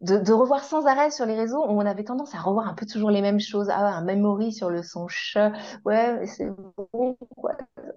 [0.00, 3.10] De, revoir sans arrêt sur les réseaux, on avait tendance à revoir un peu toujours
[3.10, 3.68] les mêmes choses.
[3.68, 5.52] Ah, un memory sur le son chat.
[5.84, 6.48] Ouais, c'est
[6.92, 7.56] bon, quoi.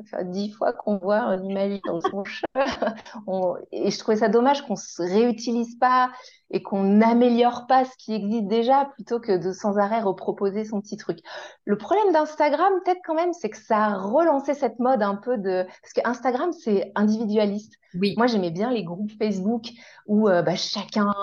[0.10, 2.48] Ça fait dix fois qu'on voit une image sur le son chat.
[3.72, 6.10] Et je trouvais ça dommage qu'on se réutilise pas
[6.52, 10.82] et qu'on n'améliore pas ce qui existe déjà plutôt que de sans arrêt reproposer son
[10.82, 11.20] petit truc.
[11.66, 15.38] Le problème d'Instagram, peut-être quand même, c'est que ça a relancé cette mode un peu
[15.38, 15.66] de...
[15.82, 17.76] Parce que Instagram, c'est individualiste.
[17.94, 18.16] Oui.
[18.18, 19.70] Moi, j'aimais bien les groupes Facebook
[20.08, 21.14] où euh, bah, chacun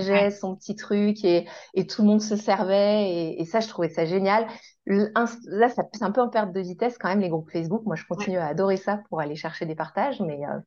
[0.00, 3.10] partageait son petit truc et, et, tout le monde se servait.
[3.10, 4.46] Et, et ça, je trouvais ça génial.
[4.86, 7.82] Là, c'est un peu en perte de vitesse quand même, les groupes Facebook.
[7.84, 10.58] Moi, je continue à adorer ça pour aller chercher des partages, mais euh,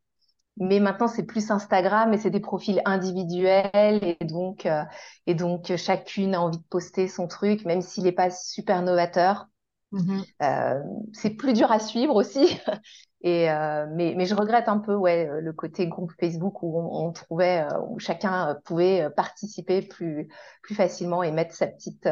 [0.58, 4.84] mais maintenant, c'est plus Instagram et c'est des profils individuels et donc, euh,
[5.26, 9.48] et donc chacune a envie de poster son truc, même s'il n'est pas super novateur.
[9.94, 10.26] Mm-hmm.
[10.42, 12.60] Euh, c'est plus dur à suivre aussi.
[13.26, 17.08] Et euh, mais, mais je regrette un peu ouais, le côté groupe Facebook où on,
[17.08, 20.28] on trouvait où chacun pouvait participer plus,
[20.62, 22.06] plus facilement et mettre sa petite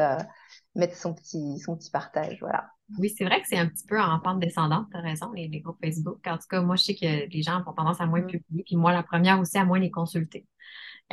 [0.74, 2.38] mettre son petit son petit partage.
[2.40, 2.70] Voilà.
[2.98, 5.48] Oui, c'est vrai que c'est un petit peu en pente descendante, tu as raison, les,
[5.60, 6.18] groupes Facebook.
[6.26, 8.26] En tout cas, moi, je sais que les gens ont tendance à moins mm.
[8.26, 10.46] publier, puis moi, la première aussi, à moins les consulter.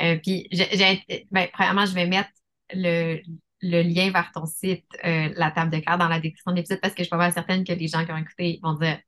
[0.00, 2.30] Euh, puis, j'ai, ben, premièrement, je vais mettre
[2.74, 3.20] le,
[3.62, 6.94] lien vers ton site, euh, la table de cœur, dans la description de l'épisode, parce
[6.94, 8.98] que je suis pas mal certaine que les gens qui ont écouté vont dire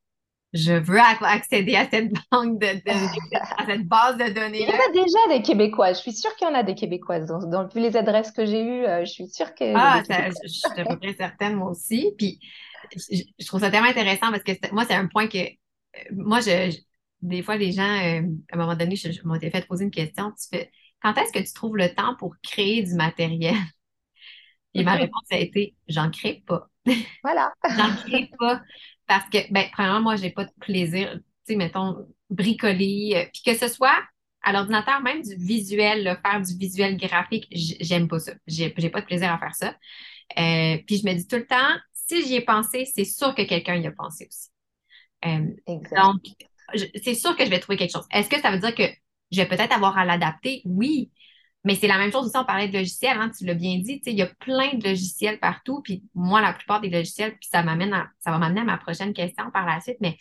[0.53, 2.67] je veux accéder à cette banque de,
[3.57, 4.63] à cette base de données.
[4.63, 5.95] Il y en a déjà des Québécois.
[5.95, 7.27] Je suis sûre qu'il y en a des Québécoises.
[7.27, 9.75] Dans, dans vu les adresses que j'ai eues, euh, je suis sûre que.
[9.75, 12.13] Ah, je, suis à peu près certaine, moi aussi.
[12.19, 12.39] Puis,
[12.95, 15.39] je, trouve ça tellement intéressant parce que moi, c'est un point que.
[15.39, 16.77] Euh, moi, je,
[17.23, 19.91] des fois, les gens, euh, à un moment donné, je, je m'étais fait poser une
[19.91, 20.33] question.
[20.33, 23.57] Tu fais, quand est-ce que tu trouves le temps pour créer du matériel?
[24.75, 26.69] Et ma réponse a été, j'en crée pas.
[27.23, 27.53] Voilà.
[27.65, 28.61] j'en crée pas.
[29.07, 33.43] Parce que, ben, premièrement, moi, j'ai pas de plaisir, tu sais, mettons, bricoler, euh, puis
[33.45, 33.99] que ce soit
[34.43, 38.33] à l'ordinateur, même du visuel, faire du visuel graphique, j'aime pas ça.
[38.47, 39.77] J'ai pas de plaisir à faire ça.
[40.39, 43.43] Euh, puis je me dis tout le temps, si j'y ai pensé, c'est sûr que
[43.43, 44.49] quelqu'un y a pensé aussi.
[45.25, 45.47] Euh,
[45.97, 46.27] donc,
[47.03, 48.07] c'est sûr que je vais trouver quelque chose.
[48.11, 48.85] Est-ce que ça veut dire que
[49.31, 50.63] je vais peut-être avoir à l'adapter?
[50.65, 51.11] Oui.
[51.65, 54.03] Mais c'est la même chose aussi, on parlait de logiciels, hein, tu l'as bien dit,
[54.05, 57.63] il y a plein de logiciels partout, puis moi, la plupart des logiciels, puis ça
[57.63, 60.17] m'amène ça va m'amener à ma prochaine question par la suite, mais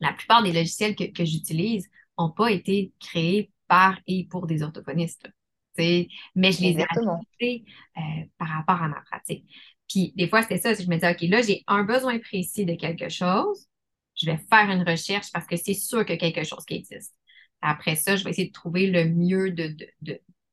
[0.00, 5.28] la plupart des logiciels que, j'utilise n'ont pas été créés par et pour des orthophonistes.
[5.76, 7.64] mais je les ai adaptés
[7.96, 8.00] euh,
[8.38, 9.44] par rapport à ma pratique.
[9.88, 12.74] Puis des fois, c'est ça, je me dis, OK, là, j'ai un besoin précis de
[12.74, 13.66] quelque chose,
[14.14, 17.14] je vais faire une recherche parce que c'est sûr que quelque chose qui existe.
[17.62, 19.76] Après ça, je vais essayer de trouver le mieux de,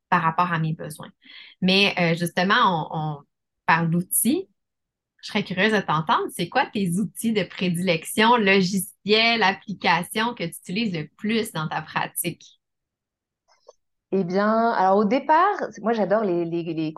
[0.10, 1.12] par rapport à mes besoins.
[1.62, 4.48] Mais euh, justement, on, d'outils.
[5.22, 6.26] Je serais curieuse de t'entendre.
[6.36, 11.82] C'est quoi tes outils de prédilection logiciel, l'application que tu utilises le plus dans ta
[11.82, 12.60] pratique?
[14.12, 16.94] Eh bien, alors au départ, moi j'adore les, les,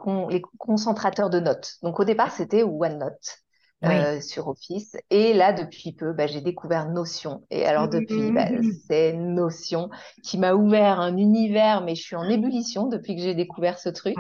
[0.58, 1.78] concentrateurs de notes.
[1.82, 3.40] Donc au départ, c'était OneNote.
[3.86, 4.98] Euh, sur Office.
[5.12, 7.44] Et là, depuis peu, bah, j'ai découvert Notion.
[7.52, 8.48] Et alors depuis, bah,
[8.88, 9.92] c'est Notion
[10.24, 13.90] qui m'a ouvert un univers, mais je suis en ébullition depuis que j'ai découvert ce
[13.90, 14.18] truc.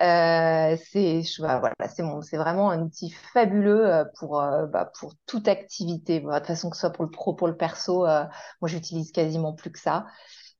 [0.00, 5.46] Ah euh, c'est voilà, mon, c'est vraiment un outil fabuleux euh, pour bah, pour toute
[5.46, 6.18] activité.
[6.18, 9.52] de toute façon, que ce soit pour le pro, pour le perso, moi j'utilise quasiment
[9.52, 10.06] plus que ça.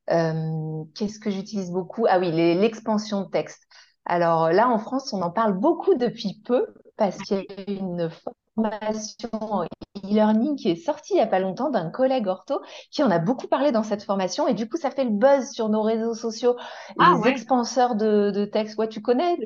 [0.06, 2.06] Qu'est-ce que j'utilise beaucoup?
[2.08, 3.64] Ah oui, l'expansion de texte.
[4.04, 6.66] Alors là, en France, on en parle beaucoup depuis peu
[7.00, 8.10] parce qu'il y a une
[8.56, 9.64] formation
[10.04, 12.60] e-learning qui est sortie il n'y a pas longtemps d'un collègue ortho
[12.90, 15.50] qui en a beaucoup parlé dans cette formation et du coup ça fait le buzz
[15.50, 16.56] sur nos réseaux sociaux,
[16.98, 18.78] ah les expanseurs de, de texte.
[18.78, 19.38] Ouais, tu connais?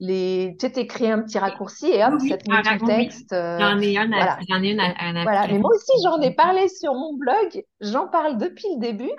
[0.00, 3.32] Les, tu sais, créé un petit raccourci et hop, ça te met le texte.
[3.32, 4.38] Euh, j'en ai un, voilà.
[4.48, 4.80] j'en ai une
[5.22, 9.10] Voilà, mais moi aussi j'en ai parlé sur mon blog, j'en parle depuis le début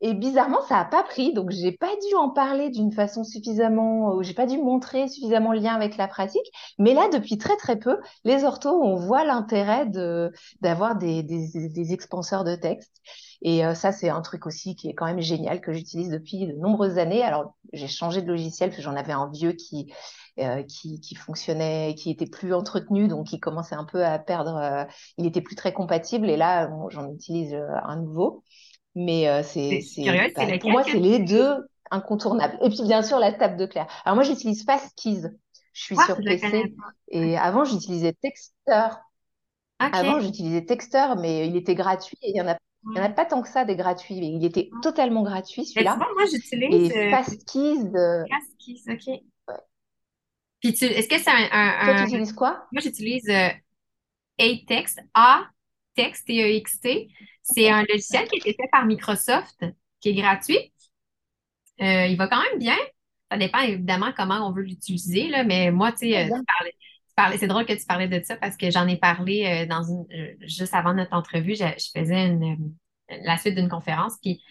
[0.00, 4.14] et bizarrement ça n'a pas pris, donc j'ai pas dû en parler d'une façon suffisamment,
[4.14, 6.46] ou j'ai pas dû montrer suffisamment le lien avec la pratique,
[6.78, 11.68] mais là depuis très très peu, les orthos on voit l'intérêt de d'avoir des, des,
[11.68, 13.02] des expanseurs de texte.
[13.42, 16.46] Et euh, ça, c'est un truc aussi qui est quand même génial que j'utilise depuis
[16.46, 17.22] de nombreuses années.
[17.22, 19.92] Alors, j'ai changé de logiciel parce que j'en avais un vieux qui,
[20.38, 24.56] euh, qui, qui, fonctionnait, qui était plus entretenu, donc qui commençait un peu à perdre.
[24.56, 24.84] Euh,
[25.18, 26.30] il était plus très compatible.
[26.30, 28.44] Et là, j'en utilise euh, un nouveau.
[28.94, 31.56] Mais c'est, c'est, bah, pour moi, c'est les deux
[31.90, 32.58] incontournables.
[32.62, 33.86] Et puis, bien sûr, la table de Claire.
[34.04, 35.28] Alors, moi, j'utilise FastKeys.
[35.72, 36.74] Je suis ah, sur PC.
[37.08, 38.88] Et avant, j'utilisais Texter.
[39.78, 43.04] Avant, j'utilisais Texter, mais il était gratuit et il y en a il n'y en
[43.04, 45.96] a pas tant que ça des gratuits, mais il était totalement gratuit celui-là.
[45.96, 46.90] moi j'utilise.
[46.90, 47.90] Et FastKeys.
[48.30, 49.20] FastKeys, ok.
[50.60, 52.66] Puis est-ce que c'est un, Toi, tu utilises quoi?
[52.70, 53.48] Moi, j'utilise euh,
[54.38, 57.08] A-Text, A-Text, T-E-X-T.
[57.42, 59.64] C'est un logiciel qui a été fait par Microsoft,
[60.00, 60.72] qui est gratuit.
[61.80, 62.76] Euh, il va quand même bien.
[63.30, 66.28] Ça dépend évidemment comment on veut l'utiliser, là, mais moi, tu sais,
[67.28, 70.06] euh, c'est drôle que tu parlais de ça parce que j'en ai parlé dans une,
[70.40, 71.54] juste avant notre entrevue.
[71.54, 72.72] Je, faisais une,
[73.08, 74.42] la suite d'une conférence, puis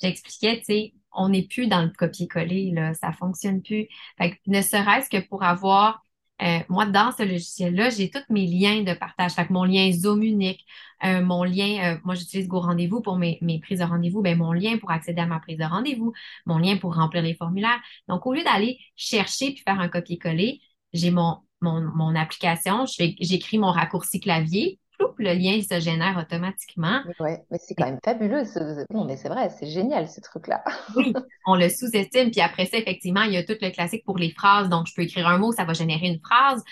[0.00, 3.88] j'expliquais, tu sais, on n'est plus dans le copier-coller, là, ça fonctionne plus.
[4.18, 6.02] Fait ne serait-ce que pour avoir,
[6.42, 9.32] euh, moi, dans ce logiciel-là, j'ai tous mes liens de partage.
[9.32, 10.64] Fait que mon lien Zoom unique,
[11.04, 14.52] euh, mon lien, euh, moi, j'utilise Go Rendez-vous pour mes, prises de rendez-vous, ben, mon
[14.52, 16.12] lien pour accéder à ma prise de rendez-vous,
[16.46, 17.80] mon lien pour remplir les formulaires.
[18.08, 20.60] Donc, au lieu d'aller chercher puis faire un copier-coller,
[20.92, 24.78] j'ai mon, mon, mon application, j'écris mon raccourci clavier,
[25.18, 27.02] le lien il se génère automatiquement.
[27.20, 28.42] Oui, mais c'est quand même fabuleux.
[28.90, 30.62] Non, mais c'est vrai, c'est génial ce truc-là.
[30.96, 31.12] oui,
[31.46, 32.30] on le sous-estime.
[32.30, 34.68] Puis après ça, effectivement, il y a tout le classique pour les phrases.
[34.68, 36.62] Donc, je peux écrire un mot, ça va générer une phrase.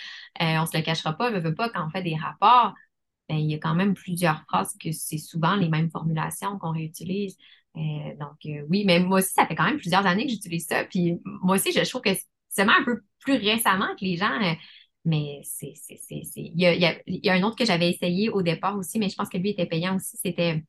[0.41, 2.75] Euh, on ne se le cachera pas, ne veut pas, quand on fait des rapports,
[3.29, 6.73] ben, il y a quand même plusieurs phrases que c'est souvent les mêmes formulations qu'on
[6.73, 7.37] réutilise.
[7.77, 7.81] Euh,
[8.19, 10.85] donc, euh, oui, mais moi aussi, ça fait quand même plusieurs années que j'utilise ça.
[10.85, 14.39] Puis moi aussi, je trouve que c'est seulement un peu plus récemment que les gens
[15.07, 15.73] mais c'est,
[16.37, 16.75] Il, y a,
[17.07, 19.39] il, y a, un autre que j'avais essayé au départ aussi, mais je pense que
[19.39, 20.19] lui était payant aussi.
[20.23, 20.65] C'était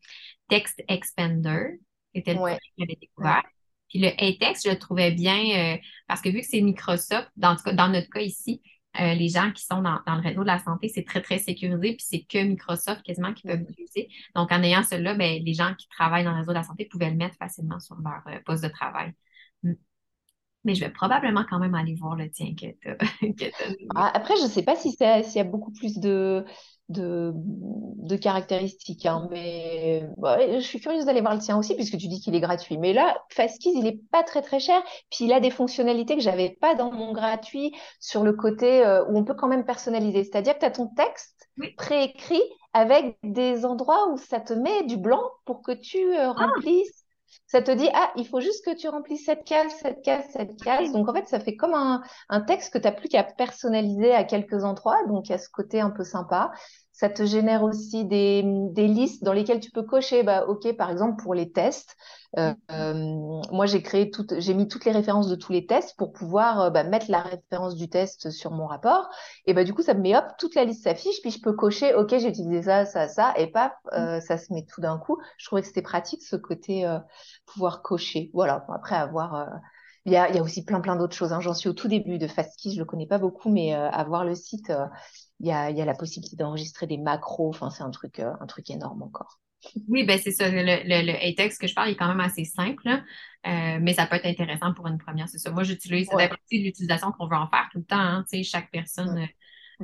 [0.48, 1.80] Text Expander.
[2.14, 3.44] C'était le que j'avais découvert.
[3.90, 7.56] Puis le A-Text, je le trouvais bien euh, parce que vu que c'est Microsoft, dans,
[7.74, 8.62] dans notre cas ici,
[9.00, 11.96] euh, les gens qui sont dans, le réseau de la santé, c'est très, très sécurisé,
[11.96, 14.10] puis c'est que Microsoft quasiment qui peuvent l'utiliser.
[14.36, 16.86] Donc, en ayant cela, ben, les gens qui travaillent dans le réseau de la santé
[16.86, 19.14] pouvaient le mettre facilement sur leur euh, poste de travail.
[19.64, 19.74] Mm
[20.68, 22.68] mais je vais probablement quand même aller voir le tien que
[23.96, 26.44] ah, Après, je ne sais pas si s'il y a beaucoup plus de,
[26.90, 32.10] de, de caractéristiques, hein, mais je suis curieuse d'aller voir le tien aussi, puisque tu
[32.10, 32.78] dis qu'il est gratuit.
[32.78, 36.22] Mais là, Fastkeys, il n'est pas très très cher, puis il a des fonctionnalités que
[36.22, 40.26] j'avais pas dans mon gratuit sur le côté euh, où on peut quand même personnaliser.
[40.26, 44.98] C'est-à-dire que tu as ton texte préécrit avec des endroits où ça te met du
[44.98, 46.52] blanc pour que tu euh, ah!
[47.46, 50.62] Ça te dit, ah, il faut juste que tu remplisses cette case, cette case, cette
[50.62, 50.92] case.
[50.92, 54.14] Donc, en fait, ça fait comme un, un texte que tu n'as plus qu'à personnaliser
[54.14, 55.06] à quelques endroits.
[55.08, 56.52] Donc, il y a ce côté un peu sympa.
[56.98, 60.90] Ça te génère aussi des, des listes dans lesquelles tu peux cocher, bah, OK, par
[60.90, 61.96] exemple, pour les tests.
[62.40, 65.96] Euh, euh, moi, j'ai créé tout, j'ai mis toutes les références de tous les tests
[65.96, 69.10] pour pouvoir euh, bah, mettre la référence du test sur mon rapport.
[69.46, 71.54] Et bah, du coup, ça me met hop, toute la liste s'affiche, puis je peux
[71.54, 75.20] cocher, OK, j'ai utilisé ça, ça, ça, et paf, ça se met tout d'un coup.
[75.38, 76.92] Je trouvais que c'était pratique ce côté
[77.46, 78.32] pouvoir cocher.
[78.34, 79.52] Voilà, après avoir.
[80.06, 81.34] Il y, a, il y a, aussi plein plein d'autres choses.
[81.34, 81.42] Hein.
[81.42, 84.34] J'en suis au tout début de FastKey, je le connais pas beaucoup, mais avoir le
[84.34, 84.72] site,
[85.40, 87.50] il y a, il y a la possibilité d'enregistrer des macros.
[87.50, 89.40] Enfin, c'est un truc, euh, un truc énorme encore.
[89.88, 90.50] Oui, ben c'est ça.
[90.50, 94.06] Le, le, le A-Text que je parle est quand même assez simple, euh, mais ça
[94.06, 95.28] peut être intéressant pour une première.
[95.30, 95.52] C'est ça.
[95.52, 96.30] Moi, j'utilise, c'est ouais.
[96.52, 97.98] l'utilisation qu'on veut en faire tout le temps.
[98.00, 99.28] Hein, chaque personne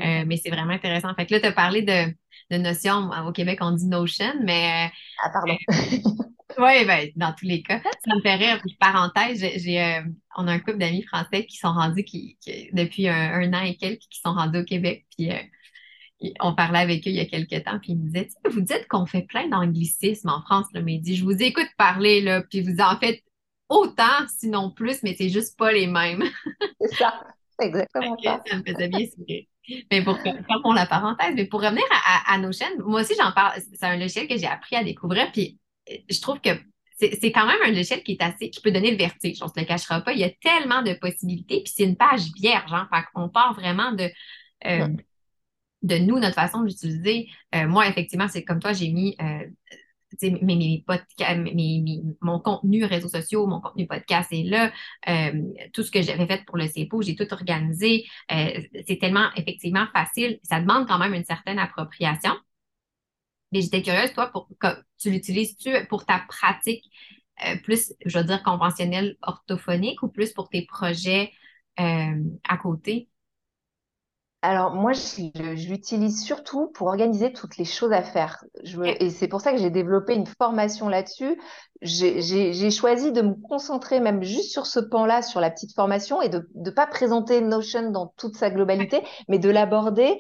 [0.02, 1.16] Euh, mais c'est vraiment intéressant.
[1.16, 2.14] Fait que là, tu as parlé de,
[2.52, 4.92] de notion, au Québec, on dit notion, mais.
[5.24, 5.58] ah, pardon.
[6.58, 7.82] Oui, ben, dans tous les cas.
[8.06, 8.62] Ça me fait rire.
[8.80, 10.02] parenthèse, j'ai,
[10.38, 12.38] on a un couple d'amis français qui sont rendus qui,
[12.74, 15.06] depuis un, an et quelques qui sont rendus au Québec.
[15.16, 15.30] Puis
[16.40, 18.88] on parlait avec eux il y a quelques temps, puis ils me disaient Vous dites
[18.88, 22.42] qu'on fait plein d'anglicismes en France, là, mais il dit Je vous écoute parler, là,
[22.42, 23.24] puis vous en faites
[23.70, 26.24] autant, sinon plus, mais c'est juste pas les mêmes.
[26.82, 27.24] c'est ça,
[27.62, 28.42] exactement ça.
[28.48, 29.46] Ça me faisait bien sourire.
[29.92, 30.36] Mais pour faire
[30.76, 31.84] la parenthèse, mais pour revenir
[32.28, 35.32] à, nos chaînes, moi aussi j'en parle, c'est un logiciel que j'ai appris à découvrir,
[35.32, 36.50] puis euh, je trouve que
[37.00, 39.50] c'est quand même un logiciel qui est assez, qui peut donner le vertige, on ne
[39.50, 40.14] se le cachera pas.
[40.14, 43.92] Il y a tellement de possibilités, puis c'est une page vierge, hein, on part vraiment
[43.92, 44.10] de,
[44.66, 44.88] euh,
[45.84, 47.28] de nous, notre façon d'utiliser.
[47.54, 49.46] Euh, moi, effectivement, c'est comme toi, j'ai mis euh,
[50.22, 50.84] mes,
[52.22, 54.72] mon contenu réseaux sociaux, mon contenu podcast est là.
[55.10, 55.32] Euh,
[55.74, 58.06] tout ce que j'avais fait pour le CEPO, j'ai tout organisé.
[58.30, 60.40] c'est tellement effectivement facile.
[60.44, 62.34] Ça demande quand même une certaine appropriation.
[63.54, 64.50] Mais j'étais curieuse, toi, pour
[64.98, 66.86] tu l'utilises-tu pour ta pratique
[67.64, 71.32] plus, je veux dire, conventionnelle orthophonique ou plus pour tes projets
[71.78, 73.10] à côté?
[74.44, 78.44] Alors moi, je, l'utilise surtout pour organiser toutes les choses à faire.
[78.84, 81.40] et c'est pour ça que j'ai développé une formation là-dessus.
[81.82, 86.28] J'ai choisi de me concentrer même juste sur ce pan-là, sur la petite formation, et
[86.28, 90.20] de ne pas présenter Notion dans toute sa globalité, mais de l'aborder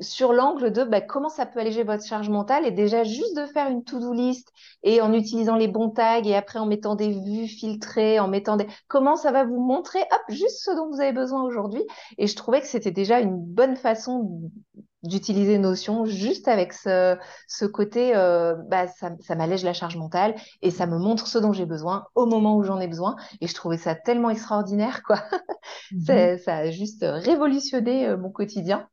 [0.00, 3.46] sur l'angle de bah, comment ça peut alléger votre charge mentale et déjà juste de
[3.46, 4.48] faire une to-do list
[4.82, 8.56] et en utilisant les bons tags et après en mettant des vues filtrées, en mettant
[8.56, 8.66] des...
[8.88, 11.82] Comment ça va vous montrer, hop, juste ce dont vous avez besoin aujourd'hui.
[12.18, 14.40] Et je trouvais que c'était déjà une bonne façon
[15.02, 17.16] d'utiliser Notion juste avec ce,
[17.48, 21.38] ce côté, euh, bah, ça, ça m'allège la charge mentale et ça me montre ce
[21.38, 23.16] dont j'ai besoin au moment où j'en ai besoin.
[23.40, 25.22] Et je trouvais ça tellement extraordinaire, quoi.
[25.92, 26.38] Mm-hmm.
[26.38, 28.88] ça, a juste révolutionné euh, mon quotidien.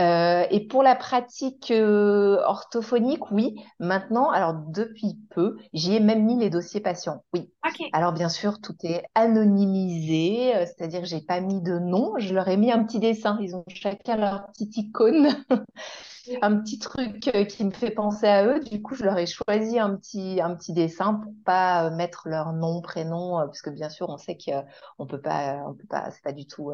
[0.00, 3.56] Euh, et pour la pratique euh, orthophonique, oui.
[3.78, 7.22] Maintenant, alors depuis peu, j'y ai même mis les dossiers patients.
[7.34, 7.52] Oui.
[7.92, 12.32] Alors bien sûr, tout est anonymisé, euh, c'est-à-dire que j'ai pas mis de nom, je
[12.32, 13.38] leur ai mis un petit dessin.
[13.42, 15.28] Ils ont chacun leur petite icône,
[16.42, 18.60] un petit truc qui me fait penser à eux.
[18.60, 22.54] Du coup, je leur ai choisi un petit un petit dessin pour pas mettre leur
[22.54, 26.22] nom, prénom, parce que bien sûr, on sait qu'on peut pas, on peut pas, c'est
[26.22, 26.72] pas du tout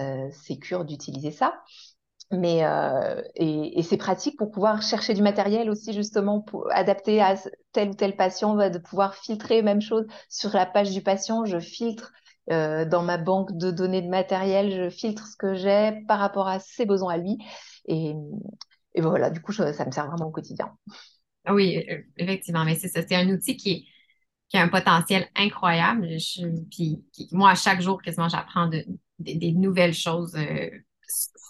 [0.00, 1.62] euh, sécure d'utiliser ça.
[2.38, 7.36] Mais euh, et, c'est pratique pour pouvoir chercher du matériel aussi justement pour adapter à
[7.72, 11.44] tel ou tel patient, de pouvoir filtrer même chose sur la page du patient.
[11.44, 12.12] Je filtre
[12.50, 16.48] euh, dans ma banque de données de matériel, je filtre ce que j'ai par rapport
[16.48, 17.38] à ses besoins à lui.
[17.86, 18.14] Et,
[18.96, 20.76] voilà, du coup, ça me sert vraiment au quotidien.
[21.48, 23.02] Oui, euh, effectivement, mais c'est ça.
[23.06, 23.88] C'est un outil qui,
[24.54, 26.06] a un potentiel incroyable.
[26.70, 28.84] puis moi, à chaque jour, quasiment, j'apprends de,
[29.18, 30.36] des nouvelles choses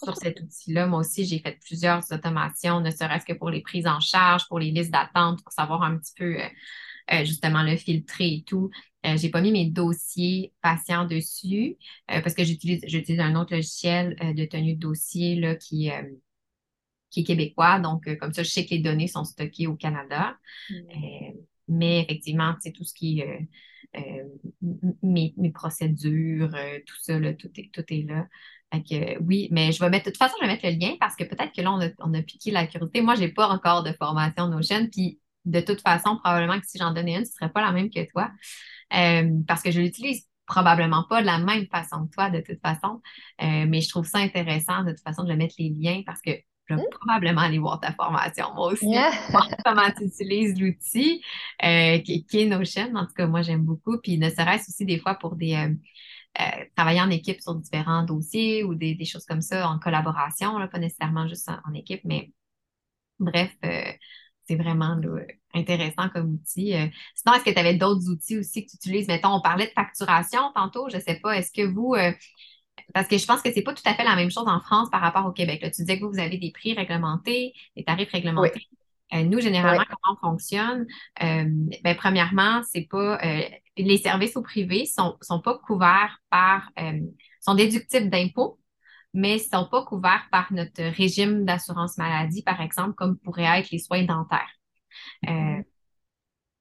[0.03, 0.87] sur cet outil-là.
[0.87, 4.59] Moi aussi, j'ai fait plusieurs automations, ne serait-ce que pour les prises en charge, pour
[4.59, 6.47] les listes d'attente, pour savoir un petit peu euh,
[7.13, 8.69] euh, justement le filtrer et tout.
[9.05, 11.77] Euh, j'ai pas mis mes dossiers patients dessus
[12.07, 15.91] parce que j'utilise j'utilise un autre logiciel de tenue de dossier là, qui,
[17.11, 17.79] qui est québécois.
[17.79, 20.37] Donc, comme ça, je sais que les données sont stockées au Canada.
[20.69, 20.75] Mm.
[21.67, 23.47] mais effectivement, c'est tout ce qui est
[25.03, 28.27] mes, procédures, tout ça, tout, est, tout est là
[29.21, 31.23] oui, mais je vais mettre, de toute façon, je vais mettre le lien parce que
[31.23, 33.01] peut-être que là, on a, piqué la curiosité.
[33.01, 36.77] Moi, je n'ai pas encore de formation Notion, puis de toute façon, probablement que si
[36.77, 38.31] j'en donnais une, ce ne serait pas la même que toi.
[38.93, 42.59] Euh, parce que je l'utilise probablement pas de la même façon que toi, de toute
[42.61, 43.01] façon.
[43.41, 46.31] Euh, mais je trouve ça intéressant, de toute façon, de mettre les liens parce que
[46.67, 46.85] je vais mmh.
[46.99, 48.85] probablement aller voir ta formation, moi aussi,
[49.65, 51.21] comment tu utilises l'outil
[51.63, 52.93] euh, qui, est Notion.
[52.95, 53.97] En tout cas, moi, j'aime beaucoup.
[54.01, 55.53] Puis ne serait-ce aussi des fois pour des,
[56.41, 60.79] euh, travailler en équipe sur différents dossiers ou des, choses comme ça en collaboration, pas
[60.79, 62.33] nécessairement juste en, équipe, mais
[63.19, 63.91] bref, euh,
[64.43, 64.99] c'est vraiment
[65.53, 66.75] intéressant comme outil.
[66.75, 69.07] Euh, sinon, est-ce que tu avais d'autres outils aussi que tu utilises?
[69.07, 71.95] Mettons, on parlait de facturation tantôt, je ne sais pas, est-ce que vous,
[72.93, 74.59] parce que je pense que ce n'est pas tout à fait la même chose en
[74.59, 75.61] France par rapport au Québec.
[75.63, 78.67] tu disais que vous, vous avez des prix réglementés, des tarifs réglementés.
[79.13, 80.85] nous, généralement, comment on fonctionne?
[81.19, 83.19] ben, premièrement, c'est pas
[83.77, 86.99] les services au privé sont, sont pas couverts par, euh,
[87.41, 88.59] sont déductibles d'impôts,
[89.13, 93.79] mais sont pas couverts par notre régime d'assurance maladie, par exemple, comme pourraient être les
[93.79, 94.51] soins dentaires.
[95.29, 95.61] Euh,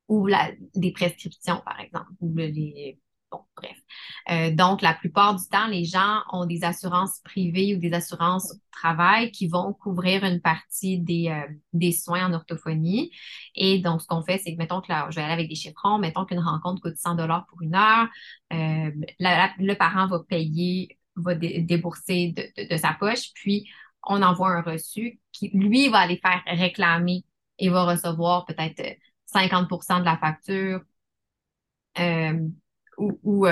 [0.08, 2.98] ou la, des prescriptions, par exemple, ou les,
[3.30, 3.76] bref.
[4.30, 8.54] Euh, donc, la plupart du temps, les gens ont des assurances privées ou des assurances
[8.70, 13.10] travail qui vont couvrir une partie des, euh, des soins en orthophonie.
[13.54, 15.54] Et donc, ce qu'on fait, c'est que, mettons que là, je vais aller avec des
[15.54, 18.08] chiffrons, mettons qu'une rencontre coûte 100 dollars pour une heure,
[18.52, 23.68] euh, le parent va payer va débourser de, sa poche, puis
[24.02, 27.24] on envoie un reçu qui, lui, va aller faire réclamer
[27.58, 30.80] et va recevoir peut-être 50% de la facture
[32.98, 33.46] ou,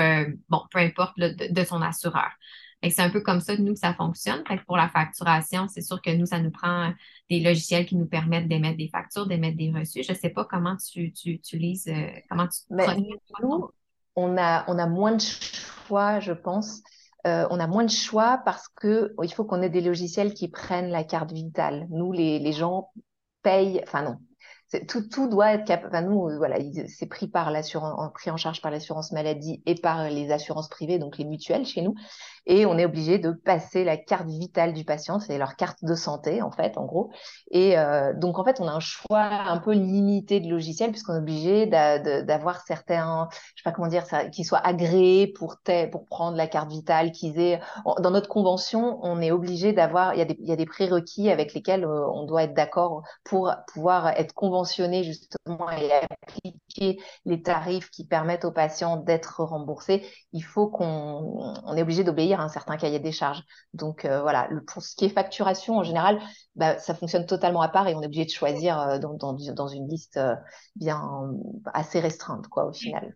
[0.49, 2.31] bon, peu importe de, son assureur.
[2.89, 4.43] C'est un peu comme ça, nous, que ça fonctionne.
[4.67, 6.91] pour la facturation, c'est sûr que nous, ça nous prend
[7.29, 10.03] des logiciels qui nous permettent d'émettre des factures, d'émettre des reçus.
[10.03, 12.59] Je ne sais pas comment tu, tu utilises, euh, comment tu
[13.41, 13.69] nous,
[14.15, 16.81] on a, on a moins de choix, je pense.
[17.25, 20.49] Euh, on a moins de choix parce que il faut qu'on ait des logiciels qui
[20.49, 21.87] prennent la carte vitale.
[21.89, 22.91] Nous, les, les gens
[23.43, 24.17] payent, enfin non,
[24.81, 25.95] tout, tout doit être capable.
[25.95, 26.57] Enfin, nous, euh, voilà,
[26.87, 30.99] c'est pris par l'assurance, pris en charge par l'assurance maladie et par les assurances privées,
[30.99, 31.95] donc les mutuelles chez nous.
[32.45, 35.95] Et on est obligé de passer la carte vitale du patient, c'est leur carte de
[35.95, 37.09] santé en fait, en gros.
[37.51, 41.15] Et euh, donc en fait, on a un choix un peu limité de logiciels puisqu'on
[41.15, 45.57] est obligé d'avoir certains, je sais pas comment dire, ça, qui soient agréés pour
[45.91, 47.59] pour prendre la carte vitale, qu'ils aient.
[47.99, 52.07] Dans notre convention, on est obligé d'avoir, il y a des, prérequis avec lesquels euh,
[52.09, 58.45] on doit être d'accord pour pouvoir être conventionné justement et appliquer les tarifs qui permettent
[58.45, 60.05] aux patients d'être remboursés.
[60.31, 63.43] Il faut qu'on, on est obligé d'obéir un certain cahier des charges.
[63.73, 66.19] Donc euh, voilà, pour ce qui est facturation, en général,
[66.55, 69.67] bah, ça fonctionne totalement à part et on est obligé de choisir euh, dans, dans,
[69.67, 70.35] une liste euh,
[70.75, 71.31] bien
[71.73, 73.15] assez restreinte, quoi, au final.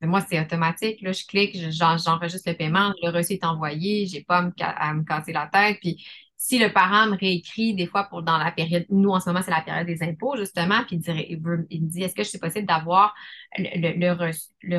[0.00, 1.00] moi, c'est automatique.
[1.02, 4.94] Là, je clique, j'enregistre le paiement, le reçu est envoyé, j'ai pas à me, à
[4.94, 5.78] me casser la tête.
[5.80, 6.04] Puis
[6.44, 9.42] si le parent me réécrit des fois pour dans la période, nous en ce moment
[9.44, 13.14] c'est la période des impôts justement, puis il, me dit est-ce que c'est possible d'avoir
[13.56, 14.12] le,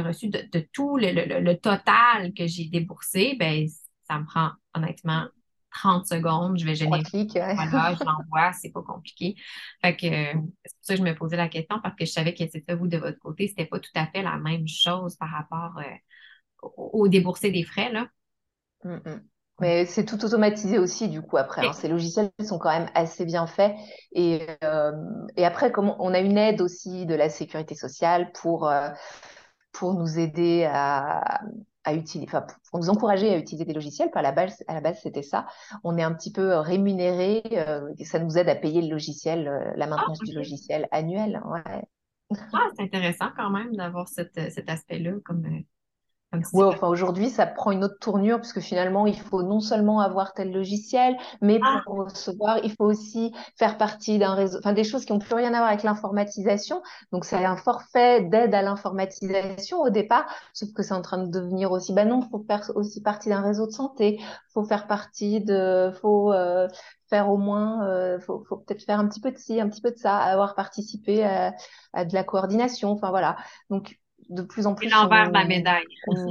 [0.03, 3.66] reçu, de, tout le, total que j'ai déboursé, ben
[4.05, 5.26] ça me prend honnêtement
[5.72, 7.01] 30 secondes, je vais gêner.
[7.24, 9.38] Voilà, je l'envoie, c'est pas compliqué.
[9.82, 10.51] Fait que c'est pour
[10.82, 12.97] ça que je me posais la question parce que je savais que c'était vous de
[12.97, 17.51] votre côté, c'était pas tout à fait la même chose par rapport euh, au, déboursé
[17.51, 18.09] des frais là.
[18.84, 19.22] Mm, mm.
[19.59, 21.65] Mais c'est tout automatisé aussi, du coup, après.
[21.65, 21.73] Hein.
[21.73, 23.75] Ces logiciels sont quand même assez bien faits.
[24.11, 24.91] Et, euh,
[25.37, 28.89] et après, comme on a une aide aussi de la sécurité sociale pour, euh,
[29.71, 31.41] pour nous aider à,
[31.83, 34.09] à utiliser, enfin, pour nous encourager à utiliser des logiciels.
[34.15, 35.45] À la base, à la base c'était ça.
[35.83, 37.43] On est un petit peu rémunéré.
[37.53, 41.41] Euh, ça nous aide à payer le logiciel, la maintenance ah, du logiciel annuel.
[41.45, 41.83] Ouais.
[42.53, 44.37] Ah, c'est intéressant quand même d'avoir cet
[44.67, 45.45] aspect-là comme
[46.53, 50.34] Ouais, enfin aujourd'hui, ça prend une autre tournure puisque finalement, il faut non seulement avoir
[50.34, 51.81] tel logiciel, mais ah.
[51.86, 55.36] pour recevoir, il faut aussi faire partie d'un réseau, enfin des choses qui n'ont plus
[55.36, 56.81] rien à voir avec l'informatisation.
[57.11, 61.29] Donc c'est un forfait d'aide à l'informatisation au départ, sauf que c'est en train de
[61.29, 64.19] devenir aussi, ben non, faut faire aussi partie d'un réseau de santé,
[64.53, 66.67] faut faire partie de, faut euh,
[67.09, 69.81] faire au moins, euh, faut, faut peut-être faire un petit peu de ci, un petit
[69.81, 71.53] peu de ça, avoir participé à,
[71.93, 73.36] à de la coordination, enfin voilà.
[73.69, 73.99] Donc
[74.30, 74.89] de plus en plus.
[74.89, 75.86] L'envers de la médaille.
[76.07, 76.30] On,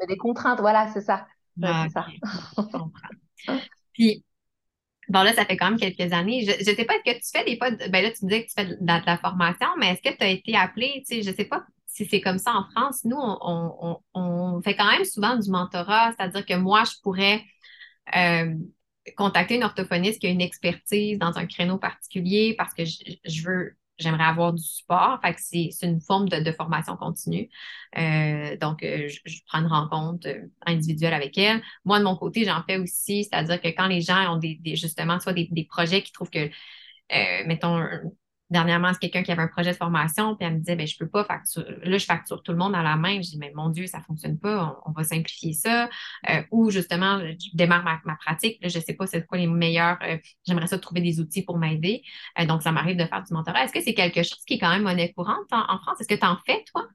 [0.00, 1.26] met des contraintes, voilà, c'est ça.
[1.62, 2.06] Ah, ça.
[3.92, 4.24] Puis,
[5.08, 6.44] bon, là, ça fait quand même quelques années.
[6.44, 8.44] Je ne sais pas, est-ce que tu fais des fois, ben là, tu me disais
[8.44, 11.22] que tu fais de, la formation, mais est-ce que tu as été appelé, tu sais,
[11.22, 13.04] je ne sais pas si c'est comme ça en France.
[13.04, 17.44] Nous, on, on, fait quand même souvent du mentorat, c'est-à-dire que moi, je pourrais
[18.16, 18.52] euh,
[19.16, 23.76] contacter une orthophoniste qui a une expertise dans un créneau particulier parce que je veux
[23.98, 25.20] j'aimerais avoir du support.
[25.22, 27.48] Fait que c'est, une forme de, formation continue.
[27.98, 31.62] Euh, donc, euh, je, prends une rencontre euh, individuelle avec elle.
[31.84, 35.20] Moi, de mon côté, j'en fais aussi, c'est-à-dire que quand les gens ont des, justement,
[35.20, 36.50] soit des, des, projets qui trouvent que,
[37.46, 37.80] mettons,
[38.54, 40.96] Dernièrement, c'est quelqu'un qui avait un projet de formation, puis elle me disait, ben, je
[40.96, 41.74] peux pas facturer.
[41.82, 43.16] Là, je facture tout le monde à la main.
[43.16, 45.88] Je dis, mais mon Dieu, ça fonctionne pas, on, va simplifier ça.
[46.30, 48.62] Euh, ou justement, je démarre ma, pratique.
[48.62, 49.98] Là, je sais pas c'est quoi les meilleurs.
[50.04, 52.04] Euh, j'aimerais ça trouver des outils pour m'aider.
[52.38, 53.64] Euh, donc, ça m'arrive de faire du mentorat.
[53.64, 56.00] Est-ce que c'est quelque chose qui est quand même monnaie courante en, France?
[56.00, 56.86] Est-ce que tu en fais, toi?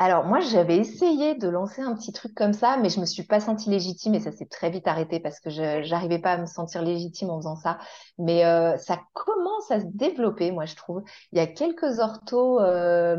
[0.00, 3.24] Alors moi, j'avais essayé de lancer un petit truc comme ça, mais je me suis
[3.24, 6.38] pas sentie légitime et ça s'est très vite arrêté parce que je n'arrivais pas à
[6.38, 7.78] me sentir légitime en faisant ça.
[8.16, 11.02] Mais euh, ça commence à se développer, moi je trouve.
[11.32, 13.16] Il y a quelques orthos euh,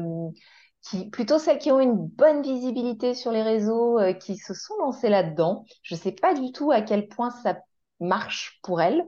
[0.81, 4.75] qui, plutôt celles qui ont une bonne visibilité sur les réseaux, euh, qui se sont
[4.79, 5.65] lancées là-dedans.
[5.83, 7.57] Je sais pas du tout à quel point ça
[7.99, 9.05] marche pour elles.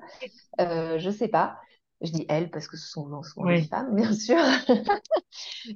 [0.59, 1.55] Je sais pas.
[2.01, 4.39] Je dis elles parce que ce sont souvent les femmes, bien sûr.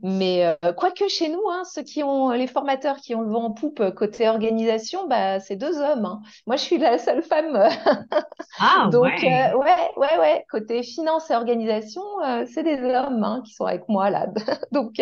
[0.02, 3.44] Mais euh, quoique chez nous, hein, ceux qui ont les formateurs qui ont le vent
[3.44, 6.06] en poupe euh, côté organisation, bah, c'est deux hommes.
[6.06, 6.22] Hein.
[6.48, 7.56] Moi, je suis la seule femme.
[8.60, 9.52] ah, Donc, ouais.
[9.52, 10.46] Euh, ouais, ouais, ouais.
[10.50, 12.02] Côté finance et organisation,
[12.48, 14.28] c'est des hommes hein, qui sont avec moi là.
[14.72, 15.02] Donc,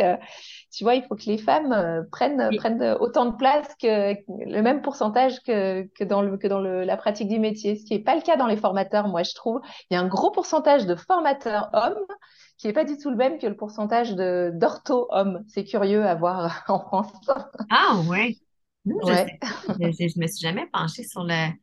[0.72, 4.82] tu vois, il faut que les femmes prennent, prennent autant de place que le même
[4.82, 8.04] pourcentage que, que dans, le, que dans le, la pratique du métier, ce qui n'est
[8.04, 9.62] pas le cas dans les formateurs, moi, je trouve.
[9.90, 12.06] Il y a un gros pourcentage de formateurs hommes
[12.58, 15.44] qui n'est pas du tout le même que le pourcentage d'ortho hommes.
[15.48, 17.30] C'est curieux à voir en France.
[17.70, 18.38] Ah ouais.
[18.86, 21.54] je, ne me suis jamais penchée sur la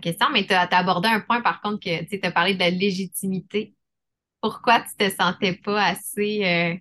[0.00, 2.70] question, mais tu as, abordé un point, par contre, que tu as parlé de la
[2.70, 3.74] légitimité.
[4.40, 6.74] Pourquoi tu te sentais pas assez euh,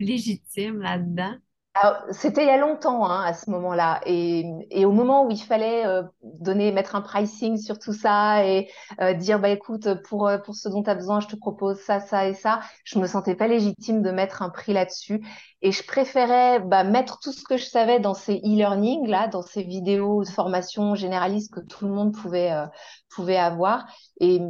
[0.00, 1.36] légitime là-dedans?
[2.10, 4.00] C'était il y a longtemps hein, à ce moment-là.
[4.04, 8.44] Et, et, au moment où il fallait euh, donner, mettre un pricing sur tout ça
[8.46, 8.68] et
[9.00, 11.78] euh, dire, bah, écoute, pour, euh, pour ce dont tu as besoin, je te propose
[11.80, 15.24] ça, ça et ça, je me sentais pas légitime de mettre un prix là-dessus.
[15.62, 19.42] Et je préférais bah, mettre tout ce que je savais dans ces e-learning, là, dans
[19.42, 22.52] ces vidéos de formation généralistes que tout le monde pouvait,
[23.08, 23.86] pouvait avoir.
[24.20, 24.40] Et,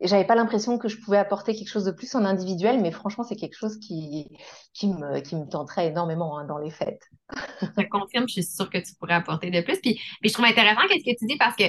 [0.00, 3.24] j'avais pas l'impression que je pouvais apporter quelque chose de plus en individuel, mais franchement,
[3.24, 4.28] c'est quelque chose qui,
[4.74, 7.08] qui, me, qui me tenterait énormément hein, dans les fêtes.
[7.78, 9.80] je confirme, je suis sûre que tu pourrais apporter de plus.
[9.80, 11.64] Puis, puis je trouve intéressant ce que tu dis parce que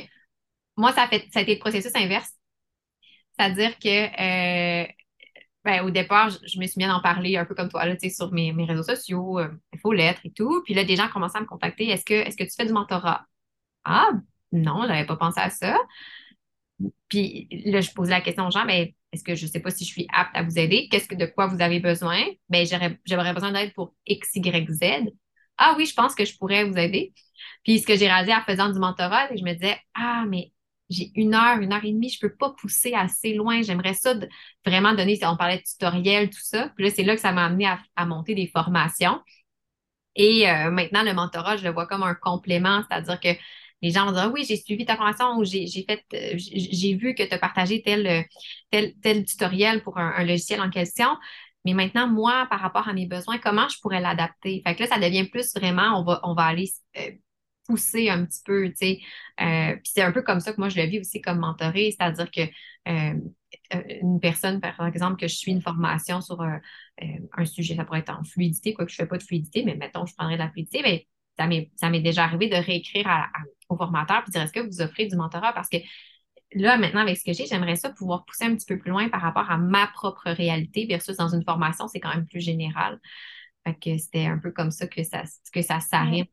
[0.75, 2.31] moi, ça, fait, ça a été le processus inverse.
[3.37, 4.87] C'est-à-dire que euh,
[5.63, 7.95] ben, au départ, je, me suis mis à en parler un peu comme toi, là,
[8.09, 9.49] sur mes, mes réseaux sociaux, euh,
[9.93, 10.61] lettres et tout.
[10.65, 11.89] Puis là, des gens commençaient à me contacter.
[11.89, 13.25] Est-ce que, est-ce que tu fais du mentorat?
[13.83, 14.09] Ah,
[14.51, 15.77] non, j'avais pas pensé à ça.
[17.09, 19.71] Puis là, je pose la question aux gens, mais est-ce que je ne sais pas
[19.71, 20.87] si je suis apte à vous aider?
[20.89, 22.21] Qu'est-ce que de quoi vous avez besoin?
[22.49, 24.83] Ben, j'aurais besoin d'aide pour X, Y, Z.
[25.57, 27.13] Ah oui, je pense que je pourrais vous aider.
[27.63, 30.51] Puis ce que j'ai réalisé en faisant du mentorat, je me disais, ah, mais
[30.89, 33.61] j'ai une heure, une heure et demie, je ne peux pas pousser assez loin.
[33.61, 34.13] J'aimerais ça
[34.65, 36.71] vraiment donner, on parlait de tutoriel, tout ça.
[36.75, 39.19] Puis là, c'est là que ça m'a amené à, monter des formations.
[40.15, 43.29] Et euh, maintenant, le mentorat, je le vois comme un complément, c'est-à-dire que
[43.81, 47.13] les gens vont dire oui, j'ai suivi ta formation ou j'ai fait, euh, j'ai vu
[47.15, 48.25] que tu as partagé tel,
[48.71, 51.09] tel, tel tutoriel pour un, logiciel en question.
[51.65, 54.61] Mais maintenant, moi, par rapport à mes besoins, comment je pourrais l'adapter?
[54.65, 57.11] Fait que là, ça devient plus vraiment, on va, on va aller euh,
[57.67, 58.99] pousser un petit peu, tu sais.
[59.41, 61.91] Euh, puis c'est un peu comme ça que moi, je le vis aussi comme mentoré,
[61.91, 62.41] c'est-à-dire que
[64.01, 68.17] une personne, par exemple, que je suis une formation sur un sujet, ça pourrait être
[68.17, 70.41] en fluidité, quoi que je ne fais pas de fluidité, mais mettons, je prendrais de
[70.41, 71.05] la fluidité, mais
[71.75, 73.27] ça m'est déjà arrivé de réécrire à,
[73.69, 75.53] au formateur puis dire est-ce que vous offrez du mentorat?
[75.53, 75.77] Parce que
[76.53, 79.09] là, maintenant, avec ce que j'ai, j'aimerais ça pouvoir pousser un petit peu plus loin
[79.09, 82.99] par rapport à ma propre réalité versus dans une formation, c'est quand même plus général.
[83.65, 86.29] Fait que c'était un peu comme ça que ça, que ça s'arrête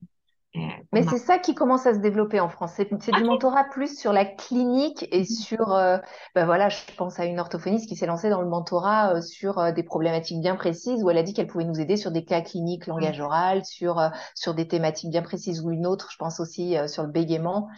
[0.93, 2.73] Mais c'est ça qui commence à se développer en France.
[2.77, 5.43] C'est du mentorat plus sur la clinique et mm-hmm.
[5.43, 5.99] sur, euh,
[6.35, 9.73] ben voilà, je pense à une orthophoniste qui s'est lancée dans le mentorat euh, sur
[9.73, 12.41] des problématiques bien précises où elle a dit qu'elle pouvait nous aider sur des cas
[12.41, 13.25] cliniques, langage mm-hmm.
[13.25, 14.01] oral, sur,
[14.35, 17.69] sur des thématiques bien précises ou une autre, je pense aussi sur le bégaiement.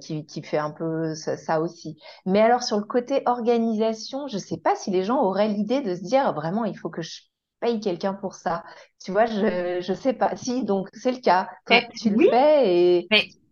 [0.00, 1.96] qui, qui, fait un peu ça, ça, aussi.
[2.26, 5.80] Mais alors sur le côté organisation, je ne sais pas si les gens auraient l'idée
[5.80, 7.20] de se dire vraiment il faut que je
[7.60, 8.64] paye quelqu'un pour ça.
[9.02, 10.36] Tu vois, je ne sais pas.
[10.36, 11.48] Si, donc c'est le cas.
[11.66, 13.08] Toi, tu le fais et.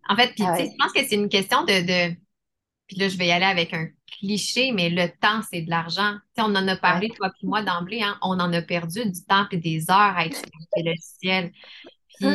[0.09, 2.15] en fait, ah je pense que c'est une question de, de,
[2.87, 3.87] Puis là, je vais y aller avec un
[4.19, 6.13] cliché, mais le temps, c'est de l'argent.
[6.35, 9.09] Tu sais, on en a parlé, toi puis moi, d'emblée, hein, on en a perdu
[9.09, 11.51] du temps et des heures à expliquer le ciel.
[12.19, 12.27] Puis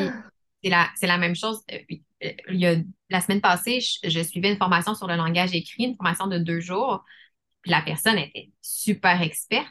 [0.62, 1.62] c'est la, c'est la même chose.
[1.72, 1.78] Euh,
[2.24, 2.76] euh, il y a,
[3.10, 6.38] la semaine passée, je, je, suivais une formation sur le langage écrit, une formation de
[6.38, 7.04] deux jours.
[7.62, 9.66] Puis la personne était super experte.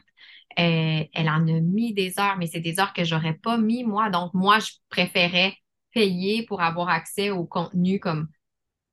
[0.56, 4.10] Elle, en a mis des heures, mais c'est des heures que j'aurais pas mis moi.
[4.10, 5.56] Donc, moi, je préférais
[5.94, 8.28] payer pour avoir accès au contenu comme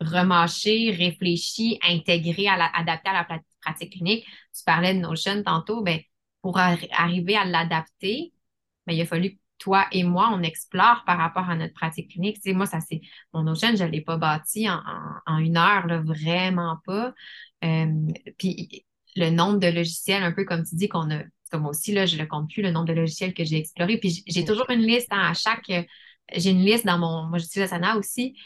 [0.00, 4.24] remâché, réfléchi, intégré, à adapté à la pratique clinique.
[4.56, 6.00] Tu parlais de Notion tantôt, ben,
[6.42, 8.32] pour arriver à l'adapter,
[8.86, 12.12] ben, il a fallu que toi et moi, on explore par rapport à notre pratique
[12.12, 12.36] clinique.
[12.36, 13.00] Tu sais, moi, ça c'est
[13.32, 17.12] mon Notion, je ne l'ai pas bâti en, une heure, là, vraiment pas.
[17.64, 18.06] Euh,
[18.38, 18.86] puis
[19.16, 22.06] le nombre de logiciels, un peu comme tu dis, qu'on a comme moi aussi, là,
[22.06, 23.98] je ne le compte plus, le nombre de logiciels que j'ai explorés.
[23.98, 25.70] Puis j'ai toujours une liste hein, à chaque.
[26.34, 27.24] J'ai une liste dans mon.
[27.28, 28.36] Moi, j'utilise Asana aussi.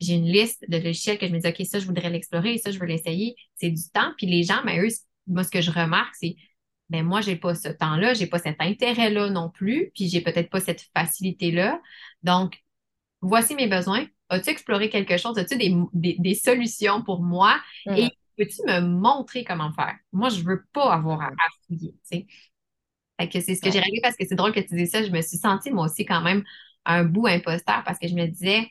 [0.00, 2.70] J'ai une liste de logiciels que je me dis, OK, ça, je voudrais l'explorer, ça,
[2.70, 3.34] je veux l'essayer.
[3.56, 4.12] C'est du temps.
[4.16, 4.88] Puis les gens, mais eux,
[5.26, 6.36] moi, ce que je remarque, c'est
[6.90, 10.08] ben moi, je n'ai pas ce temps-là, je n'ai pas cet intérêt-là non plus, puis
[10.08, 11.80] j'ai peut-être pas cette facilité-là.
[12.22, 12.58] Donc,
[13.20, 14.06] voici mes besoins.
[14.30, 15.38] As-tu exploré quelque chose?
[15.38, 17.60] As-tu des, solutions pour moi?
[17.94, 18.10] Et mm.
[18.38, 19.96] Peux-tu me montrer comment faire?
[20.12, 21.32] Moi, je ne veux pas avoir à,
[21.66, 21.94] fouiller.
[23.20, 25.02] Fait que c'est ce que j'ai réglé parce que c'est drôle que tu dises ça.
[25.02, 26.44] Je me suis sentie, moi aussi, quand même,
[26.84, 28.70] un bout imposteur parce que je me disais,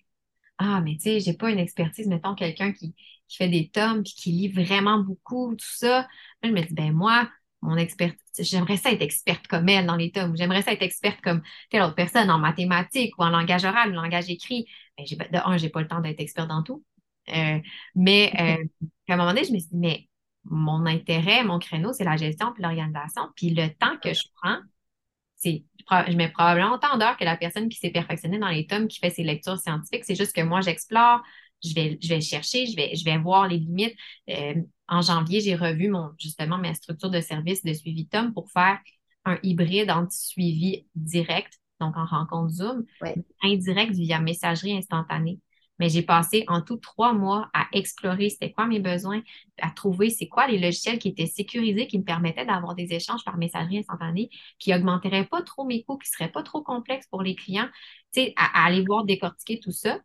[0.57, 2.95] ah, mais tu sais, j'ai pas une expertise, mettons, quelqu'un qui,
[3.29, 6.07] fait des tomes puis qui lit vraiment beaucoup, tout ça.
[6.43, 7.29] je me dis, ben moi,
[7.61, 10.37] mon expertise, j'aimerais ça être experte comme elle dans les tomes.
[10.37, 13.97] J'aimerais ça être experte comme telle autre personne en mathématiques ou en langage oral ou
[13.97, 14.67] en langage écrit.
[14.97, 16.83] Ben, de un, j'ai pas le temps d'être experte dans tout.
[17.35, 17.59] Euh,
[17.95, 18.63] mais euh,
[19.09, 20.09] à un moment donné, je me suis dit, mais
[20.45, 23.23] mon intérêt, mon créneau, c'est la gestion puis l'organisation.
[23.35, 24.59] Puis le temps que je prends,
[25.35, 28.87] c'est, je mets probablement autant d'heures que la personne qui s'est perfectionnée dans les tomes,
[28.87, 30.05] qui fait ses lectures scientifiques.
[30.05, 31.21] C'est juste que moi, j'explore,
[31.63, 33.95] je vais, je vais chercher, je vais, je vais voir les limites.
[34.29, 34.55] Euh,
[34.87, 38.79] en janvier, j'ai revu mon, justement ma structure de service de suivi tome pour faire
[39.25, 42.85] un hybride entre suivi direct donc en rencontre Zoom,
[43.43, 45.39] indirect via messagerie instantanée.
[45.79, 49.21] Mais j'ai passé en tout trois mois à explorer c'était quoi mes besoins,
[49.61, 53.23] à trouver c'est quoi les logiciels qui étaient sécurisés, qui me permettaient d'avoir des échanges
[53.23, 57.21] par messagerie instantanée, qui augmenteraient pas trop mes coûts, qui seraient pas trop complexes pour
[57.23, 57.69] les clients,
[58.13, 59.99] tu sais, à, à aller voir décortiquer tout ça.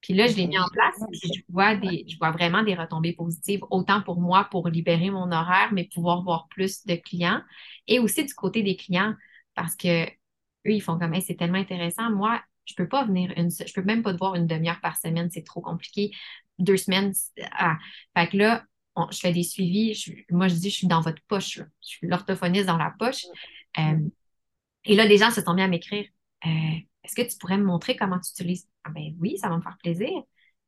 [0.00, 2.74] Puis là, je l'ai mis en place, puis je vois des, je vois vraiment des
[2.74, 7.40] retombées positives, autant pour moi pour libérer mon horaire, mais pouvoir voir plus de clients,
[7.86, 9.14] et aussi du côté des clients,
[9.54, 10.10] parce que eux,
[10.66, 12.10] ils font comme, Hey, c'est tellement intéressant.
[12.10, 14.96] Moi, je peux pas venir une, je peux même pas te voir une demi-heure par
[14.96, 16.12] semaine, c'est trop compliqué.
[16.58, 17.12] Deux semaines,
[17.52, 17.76] ah.
[18.16, 18.64] Fait que là,
[18.96, 19.94] on- je fais des suivis.
[19.94, 21.56] Je- moi, je dis, je suis dans votre poche.
[21.58, 21.64] là.
[21.82, 23.24] Je suis l'orthophoniste dans la poche.
[23.78, 23.98] Euh,
[24.84, 26.06] et là, des gens se sont mis à m'écrire.
[26.46, 26.50] Euh,
[27.04, 28.66] Est-ce que tu pourrais me montrer comment tu utilises?
[28.84, 30.08] Ah ben oui, ça va me faire plaisir.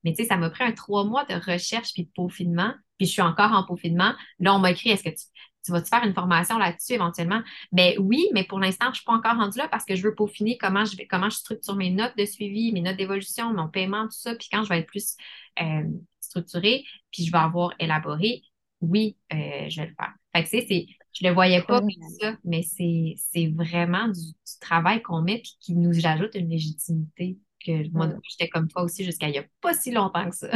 [0.04, 2.74] Mais tu sais, ça m'a pris un trois mois de recherche puis de peaufinement.
[2.98, 4.14] Puis je suis encore en peaufinement.
[4.38, 5.24] Là, on m'a écrit, est-ce que tu,
[5.66, 7.42] tu vas-tu faire une formation là-dessus éventuellement?
[7.72, 10.02] Ben oui, mais pour l'instant, je ne suis pas encore rendue là parce que je
[10.02, 13.52] veux peaufiner comment je vais, comment je structure mes notes de suivi, mes notes d'évolution,
[13.52, 14.34] mon paiement, tout ça.
[14.34, 15.16] Puis quand je vais être plus
[15.60, 15.84] euh,
[16.20, 18.42] structurée, puis je vais avoir élaboré,
[18.80, 20.14] oui, euh, je vais le faire.
[20.34, 21.90] Fait que tu sais, je le voyais pas comme
[22.20, 27.38] ça, mais c'est, vraiment du, du travail qu'on met puis qui nous ajoute une légitimité
[27.64, 30.50] que moi, j'étais comme toi aussi jusqu'à il n'y a pas si longtemps que ça.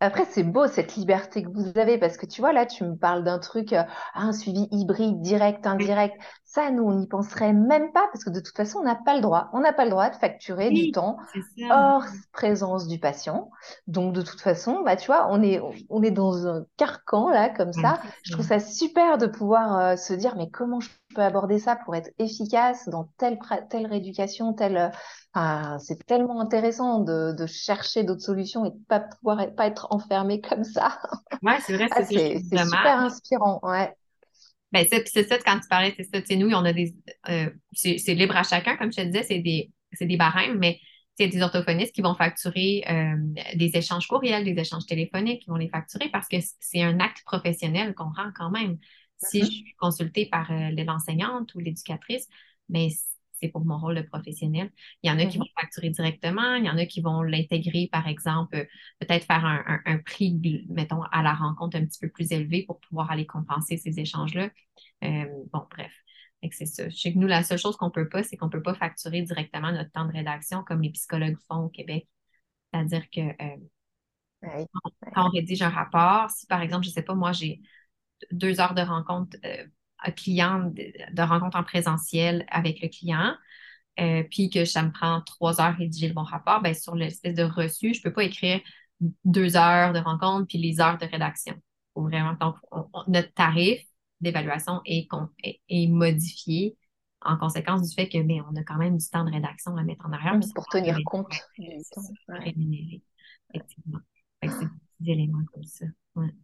[0.00, 2.96] Après, c'est beau cette liberté que vous avez parce que tu vois, là, tu me
[2.96, 3.82] parles d'un truc, euh,
[4.14, 6.16] ah, un suivi hybride, direct, indirect.
[6.54, 9.14] Ça, nous, on n'y penserait même pas parce que de toute façon, on n'a pas
[9.14, 9.48] le droit.
[9.54, 11.16] On n'a pas le droit de facturer du temps
[11.70, 13.50] hors présence du patient.
[13.86, 17.48] Donc, de toute façon, bah, tu vois, on est, on est dans un carcan, là,
[17.48, 18.00] comme ça.
[18.22, 18.60] Je trouve ça.
[18.60, 22.86] super de pouvoir euh, se dire, mais comment je peux aborder ça pour être efficace
[22.88, 23.38] dans telle,
[23.70, 24.92] telle rééducation, telle...
[25.36, 29.66] euh, c'est tellement intéressant de, de chercher d'autres solutions et de pas pouvoir être, pas
[29.66, 30.98] être enfermé comme ça.
[31.42, 33.96] Ouais, c'est vrai, Ah, c'est super inspirant, ouais.
[34.72, 36.94] Ben, ça, c'est ça, quand tu parlais, c'est ça, tu sais, nous, on a des,
[37.28, 40.58] euh, c'est c'est libre à chacun, comme je te disais, c'est des, c'est des barèmes,
[40.58, 40.80] mais
[41.18, 43.16] c'est des orthophonistes qui vont facturer euh,
[43.56, 47.22] des échanges courriels, des échanges téléphoniques, qui vont les facturer parce que c'est un acte
[47.24, 48.78] professionnel qu'on rend quand même.
[49.18, 49.46] Si Mhm.
[49.46, 52.28] je suis consultée par euh, l'enseignante ou l'éducatrice,
[52.68, 52.88] mais
[53.42, 54.70] c'est pour mon rôle de professionnel.
[55.02, 55.42] Il y en a qui Mhm.
[55.44, 58.64] vont facturer directement, il y en a qui vont l'intégrer, par exemple, euh,
[59.00, 62.64] peut-être faire un, un- un prix, mettons, à la rencontre un petit peu plus élevé
[62.66, 64.50] pour pouvoir aller compenser ces échanges-là.
[65.04, 65.92] Euh, bon, bref.
[66.50, 66.88] C'est ça.
[66.88, 69.22] Je sais que nous, la seule chose qu'on peut pas, c'est qu'on peut pas facturer
[69.22, 72.08] directement notre temps de rédaction comme les psychologues font au Québec.
[72.72, 73.56] C'est-à-dire que euh,
[74.42, 74.66] Ouais.
[75.14, 77.60] quand on rédige un rapport, si par exemple, je sais pas, moi, j'ai
[78.32, 79.66] deux heures de rencontre euh,
[80.10, 83.34] client, de, de rencontre en présentiel avec le client,
[84.00, 86.94] euh, puis que ça me prend trois heures à rédiger le bon rapport, ben, sur
[86.94, 88.60] l'espèce de reçu, je ne peux pas écrire
[89.24, 91.54] deux heures de rencontre puis les heures de rédaction.
[91.94, 93.82] Faut vraiment, donc, on- on- notre tarif
[94.20, 95.08] d'évaluation est,
[95.44, 96.76] est- est modifié
[97.20, 99.82] en conséquence du fait que mais on a quand même du temps de rédaction à
[99.82, 100.38] mettre en arrière.
[100.42, 101.28] C'est Pour tenir compte
[101.58, 102.02] du temps.
[102.28, 103.02] rémunéré,
[103.52, 104.00] effectivement.
[104.42, 104.48] C'est
[105.00, 105.84] des éléments comme ça.
[106.14, 106.34] Ouais.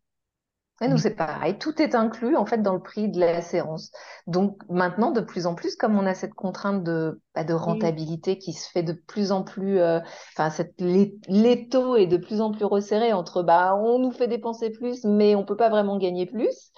[0.80, 1.58] Et nous, Mais- c'est pareil.
[1.58, 3.90] Tout est inclus, en fait, dans le prix de la séance.
[4.28, 8.38] Donc, maintenant, de plus en plus, comme on a cette contrainte de, bah, de rentabilité
[8.38, 9.98] qui se fait de plus en plus, euh,
[10.36, 14.28] enfin, cette, l'é- l'étau est de plus en plus resserré entre, bah, on nous fait
[14.28, 16.70] dépenser plus, mais on peut pas vraiment gagner plus.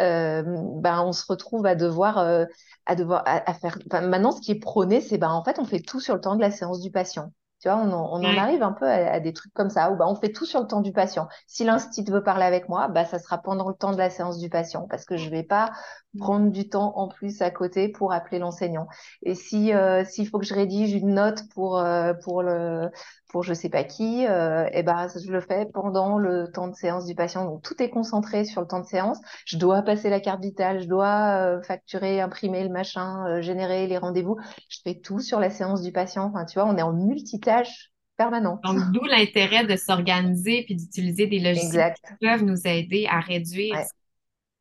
[0.00, 0.42] Euh,
[0.80, 2.44] bah, on se retrouve à devoir, euh,
[2.86, 3.78] à devoir, à, à faire.
[3.90, 6.20] enfin, maintenant, ce qui est prôné, c'est, bah, en fait, on fait tout sur le
[6.20, 7.32] temps de la séance du patient.
[7.66, 8.36] Tu vois, on en, on en Ouais.
[8.36, 10.60] arrive un peu à, à des trucs comme ça, où bah, on fait tout sur
[10.60, 11.28] le temps du patient.
[11.48, 14.38] Si l'instit veut parler avec moi, bah, ça sera pendant le temps de la séance
[14.38, 15.72] du patient, parce que je vais pas
[16.16, 18.86] prendre du temps en plus à côté pour appeler l'enseignant.
[19.22, 22.90] Et si euh, s'il faut que je rédige une note pour euh, pour le
[23.28, 26.74] pour je sais pas qui, euh, et ben je le fais pendant le temps de
[26.74, 27.44] séance du patient.
[27.44, 29.18] Donc tout est concentré sur le temps de séance.
[29.46, 33.86] Je dois passer la carte vitale, je dois euh, facturer, imprimer le machin, euh, générer
[33.86, 34.36] les rendez-vous.
[34.68, 36.24] Je fais tout sur la séance du patient.
[36.26, 38.60] Enfin, tu vois, on est en multitâche permanente.
[38.64, 42.00] Donc, d'où l'intérêt de s'organiser puis d'utiliser des logiciels Exact.
[42.08, 43.86] qui peuvent nous aider à réduire Ouais.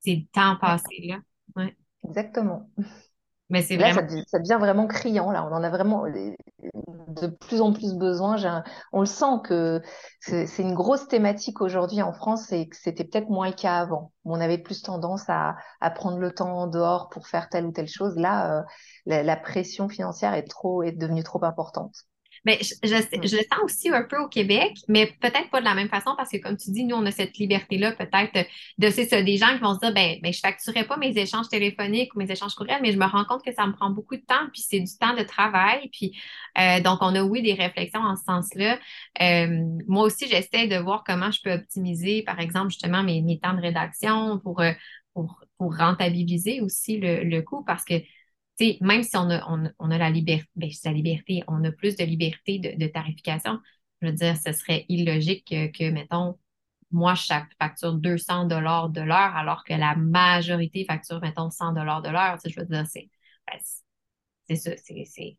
[0.02, 1.18] ces temps passés-là.
[1.56, 1.76] Ouais.
[2.04, 2.70] exactement.
[3.50, 4.02] Mais c'est Là, vraiment.
[4.02, 5.32] ça, devient- ça devient vraiment criant.
[5.32, 6.32] Là, on en a vraiment euh,
[7.10, 8.42] de plus en plus besoin.
[8.46, 9.82] Un- On le sent que
[10.22, 13.78] c'est c'est une grosse thématique aujourd'hui en France et que c'était peut-être moins le cas
[13.80, 14.14] avant.
[14.24, 17.72] On avait plus tendance à, à prendre le temps en dehors pour faire telle ou
[17.72, 18.16] telle chose.
[18.18, 18.64] Là, euh,
[19.06, 21.96] la, la pression financière est trop, est devenue trop importante.
[22.46, 23.28] Mais je, je, Mm.
[23.28, 26.14] je le sens aussi un peu au Québec, mais peut-être pas de la même façon
[26.18, 29.38] parce que, comme tu dis, nous, on a cette liberté-là, peut-être, de, c'est ça, des
[29.38, 32.32] gens qui vont se dire, ben, ben, je facturerai pas mes échanges téléphoniques ou mes
[32.32, 34.62] échanges courriels, mais je me rends compte que ça me prend beaucoup de temps, puis
[34.68, 35.90] c'est du temps de travail.
[35.92, 36.18] Puis,
[36.60, 38.80] euh, donc, on a, oui, des réflexions en ce sens-là.
[39.22, 39.48] Euh,
[39.88, 43.54] moi aussi, j'essaie de voir comment je peux optimiser, par exemple, justement, mes, mes temps
[43.54, 44.72] de rédaction pour, euh,
[45.14, 47.96] pour, pour rentabiliser aussi le, le coût parce que
[48.82, 49.46] même si on a,
[49.80, 53.60] on, a la liberté, ben, la liberté, on a plus de liberté de, tarification,
[54.02, 56.38] je veux dire, ce serait illogique que, mettons,
[56.92, 62.02] moi, je facture 200 dollars de l'heure, alors que la majorité facture, mettons, 100 dollars
[62.02, 62.38] de l'heure.
[62.46, 63.10] Je veux dire, c'est
[63.48, 63.60] ben,
[64.48, 64.72] c'est ça.
[64.78, 65.38] C'est,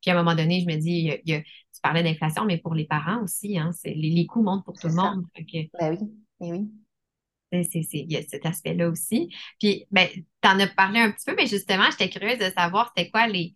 [0.00, 3.22] Puis à un moment donné, je me dis, tu parlais d'inflation, mais pour les parents
[3.22, 5.24] aussi, hein, les, les, coûts montent pour tout le monde.
[5.78, 6.10] Ben oui,
[6.40, 6.70] et oui.
[7.62, 9.28] Il y a cet aspect-là aussi.
[9.60, 12.92] Puis, ben, tu en as parlé un petit peu, mais justement, j'étais curieuse de savoir
[12.94, 13.54] c'était quoi les,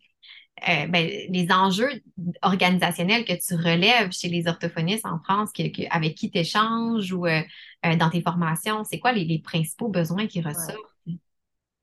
[0.69, 2.03] euh, ben, les enjeux
[2.43, 5.51] organisationnels que tu relèves chez les orthophonistes en France,
[5.91, 7.43] avec qui tu échanges ou euh,
[7.87, 8.83] euh, dans tes formations.
[8.85, 10.88] C'est quoi les, principaux besoins qui ressortent?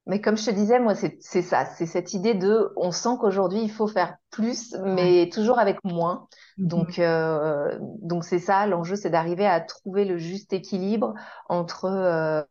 [0.07, 3.61] Mais comme je te disais, moi, c'est ça, c'est cette idée de, on sent qu'aujourd'hui,
[3.61, 6.27] il faut faire plus, mais toujours avec moins.
[6.59, 6.67] Mm-hmm.
[6.67, 11.15] Donc, euh, donc c'est ça, l'enjeu, c'est d'arriver à trouver le juste équilibre
[11.49, 12.43] entre, euh,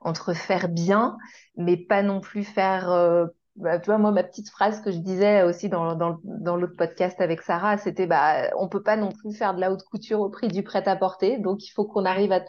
[0.00, 1.18] entre faire bien,
[1.56, 2.90] mais pas non plus faire...
[2.90, 3.26] Euh,
[3.56, 6.76] bah, tu vois, moi, ma petite phrase que je disais aussi dans, dans, dans l'autre
[6.76, 10.20] podcast avec Sarah, c'était bah, on peut pas non plus faire de la haute couture
[10.20, 11.38] au prix du prêt-à-porter.
[11.38, 12.42] Donc, il faut qu'on arrive à,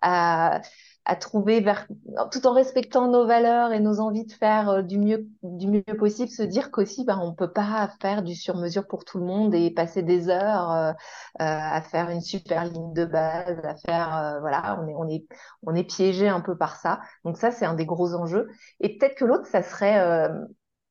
[0.00, 0.60] à,
[1.06, 1.86] à trouver vers,
[2.32, 5.82] tout en respectant nos valeurs et nos envies de faire euh, du mieux, du mieux
[5.98, 9.54] possible, se dire qu'aussi, ben, on peut pas faire du sur-mesure pour tout le monde
[9.54, 10.92] et passer des heures euh,
[11.40, 11.44] euh
[11.74, 15.26] à faire une super ligne de base, à faire, euh, voilà, on est, on est,
[15.62, 17.00] on est piégé un peu par ça.
[17.24, 18.48] Donc ça, c'est un des gros enjeux.
[18.80, 20.28] Et peut-être que l'autre, ça serait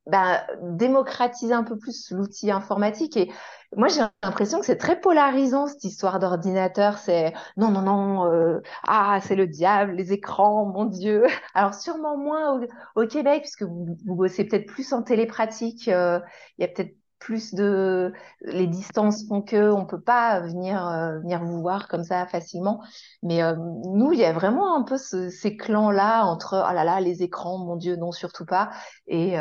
[0.08, 3.32] ben, démocratiser un peu plus l'outil informatique et
[3.76, 6.98] moi, j'ai l'impression que c'est très polarisant cette histoire d'ordinateur.
[6.98, 11.26] C'est non, non, non, euh, ah, c'est le diable, les écrans, mon Dieu.
[11.54, 12.60] Alors, sûrement moins
[12.96, 15.88] au, Québec, puisque vous, vous bossez peut-être plus en télépratique.
[15.88, 16.20] Euh,
[16.58, 18.12] il y a peut-être plus de
[18.42, 22.82] les distances font que on peut pas venir euh, venir vous voir comme ça facilement.
[23.22, 27.00] Mais nous il y a vraiment un peu ces clans là entre oh là là
[27.00, 28.72] les écrans mon dieu non surtout pas.
[29.08, 29.38] Et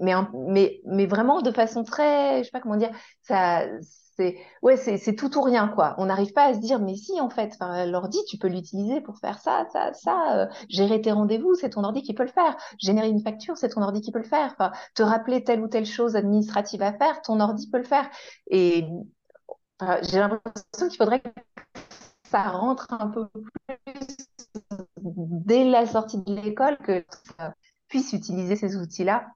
[0.00, 0.12] mais,
[0.48, 2.90] mais, mais vraiment de façon très, je sais pas comment dire,
[3.22, 3.64] ça,
[4.16, 5.94] c'est, ouais, c'est, tout ou rien, quoi.
[5.98, 7.56] On n'arrive pas à se dire, mais si, en fait,
[7.86, 10.36] l'ordi, tu peux l'utiliser pour faire ça, ça, ça.
[10.38, 12.56] Euh, gérer tes rendez-vous, c'est ton ordi qui peut le faire.
[12.78, 14.56] Générer une facture, c'est ton ordi qui peut le faire.
[14.94, 18.08] Te rappeler telle ou telle chose administrative à faire, ton ordi peut le faire.
[18.48, 18.86] Et
[20.02, 21.28] j'ai l'impression qu'il faudrait que
[22.30, 24.16] ça rentre un peu plus
[25.00, 27.04] dès la sortie de l'école, que
[27.88, 29.26] puisse utiliser ces outils-là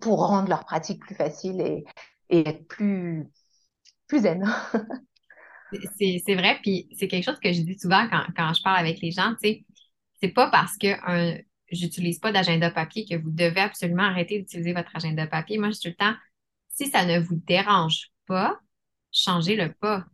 [0.00, 1.84] pour rendre leur pratique plus facile et,
[2.30, 3.28] et être plus,
[4.08, 4.42] plus zen.
[5.98, 9.10] c'est vrai, puis c'est quelque chose que je dis souvent quand, je parle avec les
[9.10, 9.66] gens, tu sais,
[10.20, 11.38] c'est pas parce que un,
[11.70, 15.58] j'utilise pas d'agenda papier que vous devez absolument arrêter d'utiliser votre agenda papier.
[15.58, 16.14] Moi, je dis tout le temps,
[16.68, 18.58] si ça ne vous dérange pas,
[19.12, 20.04] changez le pas.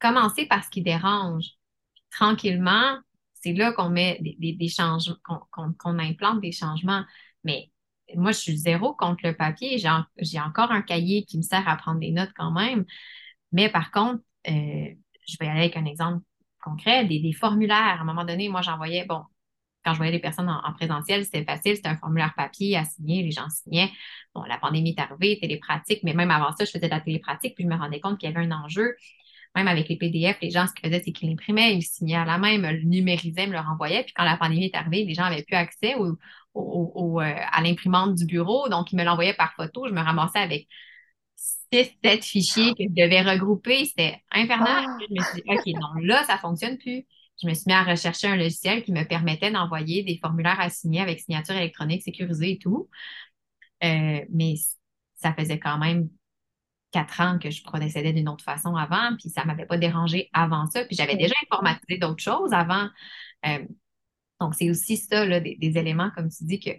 [0.00, 1.46] Commencez par ce qui dérange.
[2.10, 2.98] Tranquillement,
[3.34, 5.16] c'est là qu'on met des, des, changements,
[5.52, 7.04] qu'on implante des changements.
[7.44, 7.70] Mais
[8.16, 9.78] moi, je suis zéro contre le papier.
[9.78, 12.84] J'ai encore un cahier qui me sert à prendre des notes quand même.
[13.52, 14.52] Mais par contre, euh,
[15.26, 16.22] je vais aller avec un exemple
[16.62, 17.76] concret, des, formulaires.
[17.76, 19.22] À un moment donné, moi, j'envoyais, bon,
[19.84, 23.22] quand je voyais les personnes en, présentiel, c'était facile, c'était un formulaire papier à signer,
[23.22, 23.90] les gens signaient.
[24.34, 27.54] Bon, la pandémie est arrivée, télépratique, mais même avant ça, je faisais de la télépratique,
[27.54, 28.96] puis je me rendais compte qu'il y avait un enjeu.
[29.58, 32.24] Même avec les PDF, les gens, ce qu'ils faisaient, c'est qu'ils l'imprimaient, ils signaient à
[32.24, 34.04] la main, me le numérisaient, me le renvoyaient.
[34.04, 38.14] Puis quand la pandémie est arrivée, les gens n'avaient plus accès au, euh, à l'imprimante
[38.14, 38.68] du bureau.
[38.68, 39.88] Donc, il me l'envoyait par photo.
[39.88, 40.68] Je me ramassais avec
[41.34, 43.84] six, sept fichiers que je devais regrouper.
[43.84, 44.84] C'était infernal.
[44.86, 44.98] Ah!
[45.00, 47.04] Je me suis dit, OK, non, là, ça ne fonctionne plus.
[47.42, 50.70] Je me suis mis à rechercher un logiciel qui me permettait d'envoyer des formulaires à
[50.70, 52.88] signer avec signature électronique sécurisée et tout.
[53.82, 54.54] Euh, mais
[55.16, 56.08] ça faisait quand même
[56.90, 60.30] quatre ans que je procédais d'une autre façon avant, puis ça ne m'avait pas dérangé
[60.32, 60.84] avant ça.
[60.84, 62.88] Puis j'avais déjà informatisé d'autres choses avant.
[63.46, 63.64] Euh,
[64.40, 66.70] donc, c'est aussi ça, là, des, éléments, comme tu dis, que,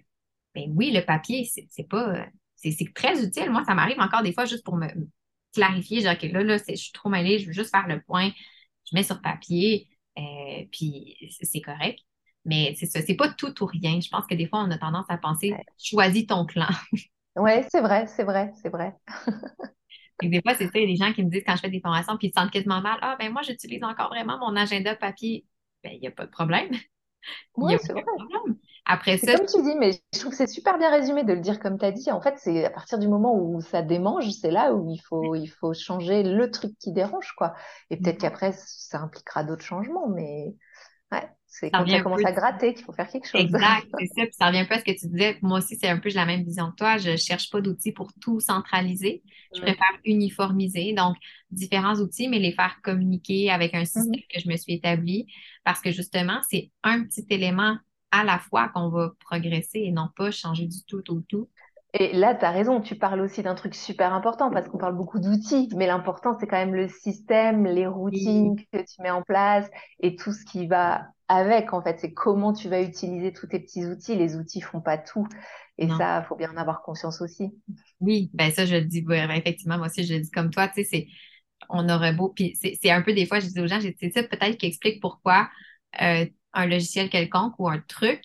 [0.56, 2.26] ben oui, le papier, c'est pas.
[2.56, 3.52] C'est très utile.
[3.52, 4.88] Moi, ça m'arrive encore des fois juste pour me
[5.54, 8.32] clarifier, genre, que là, là, je suis trop mêlée, je veux juste faire le point,
[8.86, 9.88] je mets sur papier,
[10.18, 12.00] euh, puis c'est correct.
[12.46, 14.00] Mais c'est ça, c'est pas tout ou rien.
[14.02, 16.68] Je pense que des fois, on a tendance à penser, choisis ton clan.
[17.36, 18.94] Oui, c'est vrai, c'est vrai, c'est vrai.
[20.22, 21.62] Et des fois, c'est ça, il y a des gens qui me disent quand je
[21.62, 22.98] fais des formations, puis ils se sentent quasiment mal.
[23.02, 25.46] Ah, ben moi, j'utilise encore vraiment mon agenda papier.
[25.84, 26.70] Ben, il n'y a pas de problème.
[27.58, 28.04] Oui, c'est vrai.
[28.86, 29.36] Après ça.
[29.36, 31.78] Comme tu dis, mais je trouve que c'est super bien résumé de le dire comme
[31.78, 32.10] tu as dit.
[32.12, 35.36] En fait, c'est à partir du moment où ça démange, c'est là où il faut,
[35.36, 37.54] il faut changer le truc qui dérange, quoi.
[37.90, 40.56] Et peut-être qu'après, ça impliquera d'autres changements, mais
[41.12, 41.30] ouais.
[41.52, 43.42] C'est quand ça commence à gratter qu'il faut faire quelque chose.
[43.42, 44.22] Exact, c'est ça.
[44.24, 45.38] Puis ça revient un peu à ce que tu disais.
[45.42, 46.98] Moi aussi, c'est un peu la même vision que toi.
[46.98, 49.24] Je ne cherche pas d'outils pour tout centraliser.
[49.56, 50.94] Je préfère uniformiser.
[50.94, 51.18] Donc,
[51.50, 54.34] différents outils, mais les faire communiquer avec un système mm-hmm.
[54.36, 55.26] que je me suis établi.
[55.64, 57.78] Parce que justement, c'est un petit élément
[58.12, 61.50] à la fois qu'on va progresser et non pas changer du tout au tout.
[61.94, 64.96] Et là, tu as raison, tu parles aussi d'un truc super important parce qu'on parle
[64.96, 69.24] beaucoup d'outils, mais l'important, c'est quand même le système, les routines que tu mets en
[69.24, 69.68] place
[70.00, 72.00] et tout ce qui va avec, en fait.
[72.00, 74.16] C'est comment tu vas utiliser tous tes petits outils.
[74.16, 75.28] Les outils font pas tout.
[75.80, 77.52] Et ça, il faut bien en avoir conscience aussi.
[78.02, 80.84] Oui, ben ça, je le dis, effectivement, moi aussi, je le dis comme toi, tu
[80.84, 81.08] sais, c'est,
[81.70, 84.24] on aurait beau, puis c'est un peu des fois, je dis aux gens, c'est ça
[84.24, 85.50] peut-être qui explique pourquoi
[86.02, 88.22] euh, un logiciel quelconque ou un truc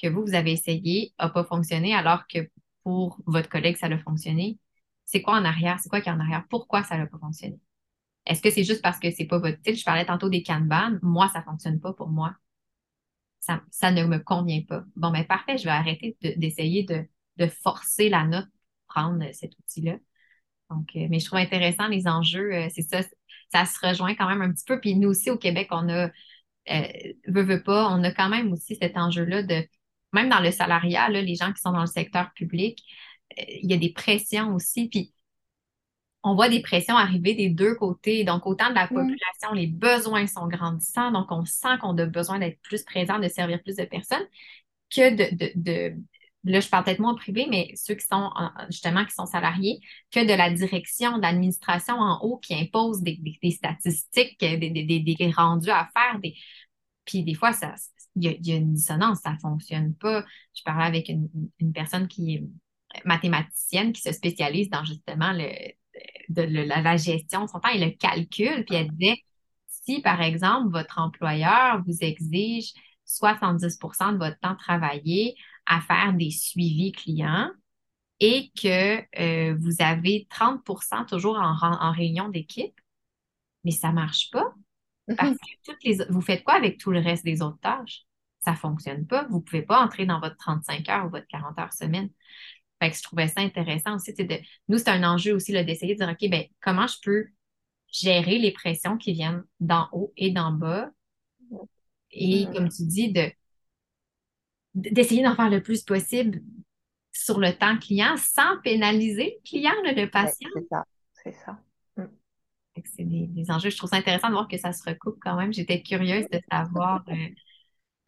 [0.00, 2.40] que vous, vous avez essayé n'a pas fonctionné alors que
[2.90, 4.58] pour votre collègue, ça a fonctionné?
[5.04, 5.78] C'est quoi en arrière?
[5.80, 6.44] C'est quoi qui est en arrière?
[6.50, 7.60] Pourquoi ça n'a pas fonctionné?
[8.26, 9.76] Est-ce que c'est juste parce que c'est pas votre style?
[9.76, 10.98] Je parlais tantôt des Kanban.
[11.02, 12.34] Moi, ça fonctionne pas pour moi.
[13.38, 14.84] Ça, ça ne me convient pas.
[14.96, 17.04] Bon, ben, parfait, je vais arrêter d'essayer de,
[17.36, 19.96] de, forcer la note pour prendre cet outil-là.
[20.70, 22.52] Donc, euh, mais je trouve intéressant les enjeux.
[22.52, 23.02] Euh, c'est ça,
[23.52, 24.80] ça se rejoint quand même un petit peu.
[24.80, 26.10] Puis nous aussi, au Québec, on a,
[26.70, 29.64] euh, veut, veut pas, on a quand même aussi cet enjeu-là de
[30.12, 32.82] même dans le salariat, les gens qui sont dans le secteur public,
[33.38, 34.88] euh, il y a des pressions aussi.
[34.88, 35.12] Puis
[36.22, 38.24] on voit des pressions arriver des deux côtés.
[38.24, 41.12] Donc, autant de la population, les besoins sont grandissants.
[41.12, 44.26] Donc, on sent qu'on a besoin d'être plus présent, de servir plus de personnes
[44.94, 45.96] que de, de,
[46.44, 48.30] là, je parle peut-être moins en privé, mais ceux qui sont
[48.70, 49.80] justement qui sont salariés,
[50.10, 53.18] que de la direction, de l'administration en haut qui impose des,
[53.50, 56.18] statistiques, des, des, rendus à faire.
[56.20, 56.34] Des...
[57.04, 57.74] Puis des fois, ça,
[58.20, 60.24] il y, a, une dissonance, ça ne fonctionne pas.
[60.54, 62.44] Je parlais avec une, personne qui est
[63.04, 65.48] mathématicienne qui se spécialise dans justement le,
[66.28, 68.64] de, la, gestion de son temps et le calcul.
[68.64, 69.18] Puis elle disait,
[69.66, 72.72] si par exemple votre employeur vous exige
[73.06, 75.34] 70% de votre temps travaillé
[75.66, 77.50] à faire des suivis clients
[78.20, 82.78] et que euh, vous avez 30% toujours en, en réunion d'équipe,
[83.64, 84.54] mais ça ne marche pas
[85.16, 85.36] parce mhm.
[85.36, 88.04] que toutes les, vous faites quoi avec tout le reste des autres tâches?
[88.40, 89.26] Ça ne fonctionne pas.
[89.28, 92.10] Vous ne pouvez pas entrer dans votre 35 heures ou votre 40 heures semaine.
[92.82, 94.14] Fait que je trouvais ça intéressant aussi.
[94.14, 94.38] De,
[94.68, 97.26] nous, c'est un enjeu aussi d'essayer de dire, OK, ben, comment je peux
[97.92, 100.90] gérer les pressions qui viennent d'en haut et d'en bas?
[102.10, 102.54] Et mhm.
[102.54, 103.30] comme tu dis, de
[104.74, 106.40] d'essayer d'en faire le plus possible
[107.10, 110.48] sur le temps client sans pénaliser le client, le patient.
[110.54, 111.60] c'est ça, c'est ça
[112.84, 113.70] c'est des, enjeux.
[113.70, 115.52] Je trouve ça intéressant de voir que ça se recoupe quand même.
[115.52, 117.14] J'étais curieuse de savoir euh,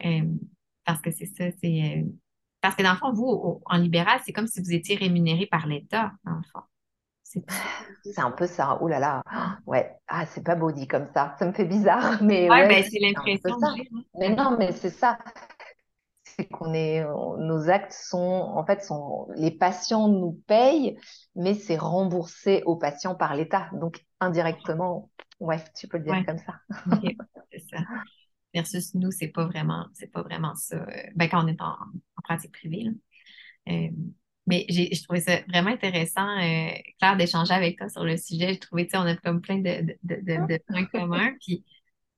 [0.05, 0.25] euh,
[0.85, 2.03] parce que c'est ça, c'est euh,
[2.61, 5.67] parce que dans le fond, vous, en libéral, c'est comme si vous étiez rémunéré par
[5.67, 6.61] l'État, dans le fond.
[7.23, 7.43] C'est
[8.19, 8.77] un peu ça.
[8.81, 9.23] Oh là là.
[9.65, 9.95] Ouais.
[10.07, 11.35] Ah, c'est pas beau dit comme ça.
[11.39, 12.17] Ça me fait bizarre.
[12.21, 13.75] Mais ouais, ben, c'est l'impression hein.
[14.19, 15.17] Mais non, mais c'est ça
[16.35, 20.97] c'est qu'on est, nos actes sont, en fait, sont, les patients nous payent,
[21.35, 23.69] mais c'est remboursé aux patients par l'État.
[23.73, 26.53] Donc, indirectement, ouais, tu peux le dire comme ça.
[27.51, 27.83] c'est ça.
[28.53, 30.85] Versus nous, c'est pas vraiment, c'est pas vraiment ça.
[31.15, 31.75] Ben, quand on est en,
[32.23, 32.85] pratique privée,
[33.69, 33.89] euh,
[34.45, 38.49] mais j'ai, je trouvais ça vraiment intéressant, euh, Claire, d'échanger avec toi sur le sujet.
[38.49, 41.33] J'ai trouvé, tu sais, on a comme plein de, de, de, de points communs.
[41.41, 41.63] Puis,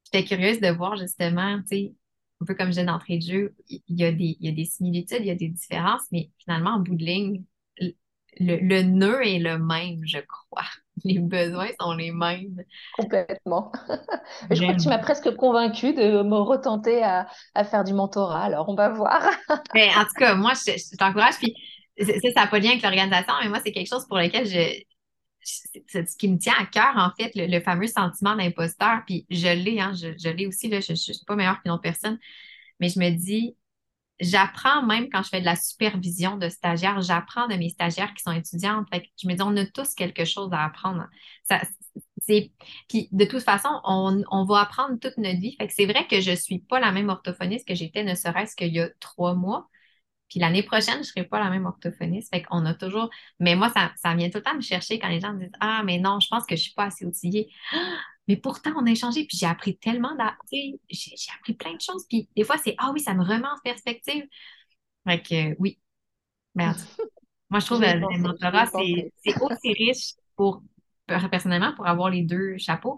[0.05, 1.93] j'étais curieuse de voir justement, tu sais,
[2.41, 4.51] un peu comme je disais d'entrée de jeu, il y, a des, il y a
[4.51, 7.43] des similitudes, il y a des différences, mais finalement, en bout de ligne,
[7.79, 10.65] le, le nœud est le même, je crois.
[11.03, 12.63] Les besoins sont les mêmes.
[12.97, 13.71] Complètement.
[14.49, 18.43] je crois que tu m'as presque convaincue de me retenter à, à, faire du mentorat,
[18.43, 19.21] alors on va voir.
[19.73, 21.53] mais en tout cas, moi, je, t'encourage, puis
[21.99, 24.47] ça, ça n'a pas de lien avec l'organisation, mais moi, c'est quelque chose pour lequel
[24.47, 24.83] je,
[25.45, 29.03] c'est ce qui me tient à cœur, en fait, le, fameux sentiment d'imposteur.
[29.05, 31.83] Puis je l'ai, hein, je, l'ai aussi, là, je ne suis pas meilleure qu'une autre
[31.83, 32.17] personne,
[32.79, 33.55] mais je me dis,
[34.19, 38.23] j'apprends même quand je fais de la supervision de stagiaires, j'apprends de mes stagiaires qui
[38.23, 38.87] sont étudiantes.
[38.91, 41.07] Fait je me dis, on a tous quelque chose à apprendre.
[42.27, 45.55] Puis de toute façon, on, on, va apprendre toute notre vie.
[45.57, 48.15] Fait que c'est vrai que je ne suis pas la même orthophoniste que j'étais ne
[48.15, 49.69] serait-ce qu'il y a trois mois.
[50.29, 52.33] Puis l'année prochaine, je ne serai pas la même orthophoniste.
[52.33, 53.09] Fait qu'on a toujours.
[53.39, 55.51] Mais moi, ça, ça vient tout le temps me chercher quand les gens me disent
[55.59, 57.51] Ah, mais non, je pense que je ne suis pas assez outillée.
[58.27, 60.15] Mais pourtant, on a échangé, puis j'ai appris tellement.
[60.51, 62.05] J'ai, j'ai appris plein de choses.
[62.09, 64.25] Puis des fois, c'est Ah oui, ça me remet en perspective.
[65.07, 65.79] Fait que oui.
[66.55, 66.79] Merde.
[67.49, 70.63] moi, je trouve que le mentorat, c'est, aussi riche pour,
[71.05, 72.97] personnellement, pour avoir les deux chapeaux.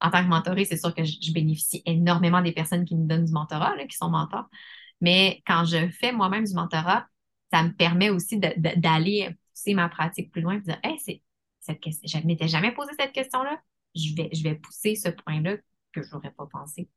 [0.00, 3.24] En tant que mentorée, c'est sûr que je, bénéficie énormément des personnes qui me donnent
[3.24, 4.46] du mentorat, qui sont mentors.
[5.00, 7.06] Mais quand je fais moi-même du mentorat,
[7.52, 10.98] ça me permet aussi d'aller pousser ma pratique plus loin et de dire Hey,
[11.60, 13.60] cette question, je ne m'étais jamais posé cette question-là.
[13.94, 15.56] Je vais, je vais pousser ce point-là
[15.92, 16.88] que je n'aurais pas pensé.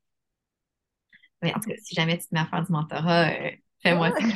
[1.42, 3.50] Mais en tout cas, si jamais tu te mets à faire du mentorat, euh,
[3.82, 4.26] fais-moi ça.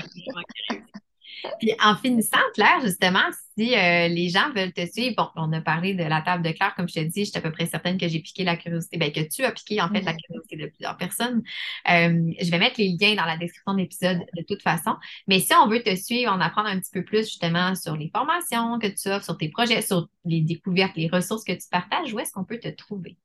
[1.58, 3.24] Puis en finissant, Claire, justement,
[3.56, 6.50] si euh, les gens veulent te suivre, bon, on a parlé de la table de
[6.52, 8.56] Claire, comme je te dis, je suis à peu près certaine que j'ai piqué la
[8.56, 11.42] curiosité, bien, que tu as piqué en fait la curiosité de plusieurs personnes.
[11.90, 14.96] Euh, je vais mettre les liens dans la description de l'épisode de toute façon.
[15.26, 18.10] Mais si on veut te suivre, en apprendre un petit peu plus justement sur les
[18.14, 22.12] formations que tu offres, sur tes projets, sur les découvertes, les ressources que tu partages,
[22.12, 23.16] où est-ce qu'on peut te trouver?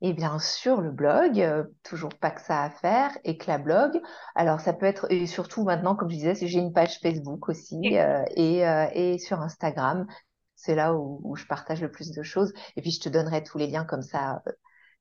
[0.00, 3.58] Et bien sûr, le blog, euh, toujours pas que ça à faire, et que la
[3.58, 4.00] blog.
[4.36, 7.80] Alors, ça peut être, et surtout maintenant, comme je disais, j'ai une page Facebook aussi,
[7.98, 10.06] euh, et, euh, et sur Instagram.
[10.54, 12.52] C'est là où, où, je partage le plus de choses.
[12.76, 14.42] Et puis, je te donnerai tous les liens comme ça.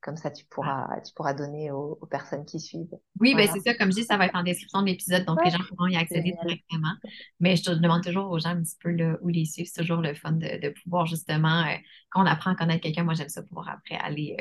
[0.01, 2.95] Comme ça, tu pourras, tu pourras donner aux, personnes qui suivent.
[3.19, 3.73] Oui, ben c'est ça.
[3.73, 5.95] Comme je dis, ça va être en description de l'épisode, donc les gens pourront y
[5.95, 6.93] accéder directement.
[7.39, 9.67] Mais je te demande toujours aux gens un petit peu où les suivre.
[9.73, 11.65] C'est toujours le fun de, de pouvoir justement,
[12.11, 14.37] quand on apprend à connaître quelqu'un, moi j'aime ça pouvoir après aller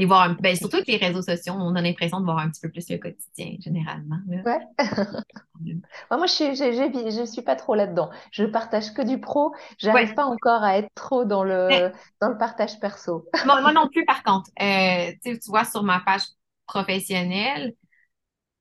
[0.00, 2.48] les voir un ben, surtout avec les réseaux sociaux, on a l'impression de voir un
[2.48, 4.16] petit peu plus le quotidien, généralement.
[5.60, 5.76] Ouais.
[6.16, 8.08] moi, je ne suis pas trop là-dedans.
[8.32, 9.52] Je partage que du pro.
[9.76, 11.92] J'arrive pas encore à être trop dans le,
[12.22, 13.26] dans le partage perso.
[13.44, 14.50] moi, non plus, par contre.
[14.62, 16.22] Euh, tu vois, sur ma page
[16.66, 17.74] professionnelle,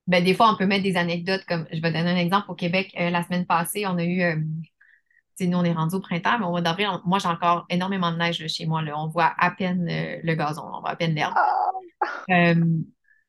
[0.07, 2.51] ben, des fois, on peut mettre des anecdotes comme, je vais donner un exemple.
[2.51, 4.35] Au Québec, euh, la semaine passée, on a eu euh,
[5.47, 8.17] nous, on est rendu au printemps, mais au mois d'avril, moi, j'ai encore énormément de
[8.17, 8.81] neige chez moi.
[8.81, 8.93] Là.
[8.97, 11.33] On voit à peine euh, le gazon, on voit à peine l'herbe.
[11.35, 11.69] Ah!
[12.29, 12.55] Euh,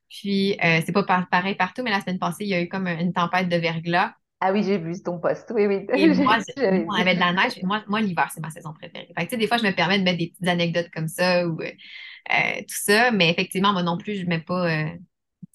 [0.09, 2.87] puis, euh, c'est pas pareil partout, mais la semaine passée, il y a eu comme
[2.87, 4.15] une tempête de verglas.
[4.41, 5.53] Ah oui, j'ai vu ton poste.
[5.55, 5.87] Oui, oui.
[5.95, 7.63] Et moi, on avait de la neige.
[7.63, 9.13] Moi, moi l'hiver, c'est ma saison préférée.
[9.17, 11.59] Fait que, des fois, je me permets de mettre des petites anecdotes comme ça ou
[11.59, 13.11] tout ça.
[13.11, 14.87] Mais effectivement, moi non plus, je mets pas.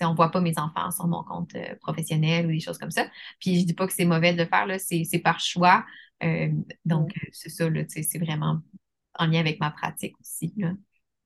[0.02, 3.08] on ne voit pas mes enfants sur mon compte professionnel ou des choses comme ça.
[3.40, 5.84] Puis je dis pas que c'est mauvais de le faire, c'est par choix.
[6.24, 6.50] Euh,
[6.86, 8.60] donc, euh, c'est ça, c'est vraiment
[9.18, 10.54] en lien avec ma pratique aussi.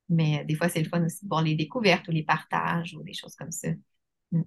[0.09, 2.95] Mais euh, des fois, c'est le fun aussi de voir les découvertes ou les partages
[2.95, 3.69] ou des choses comme ça.
[4.31, 4.41] Mm.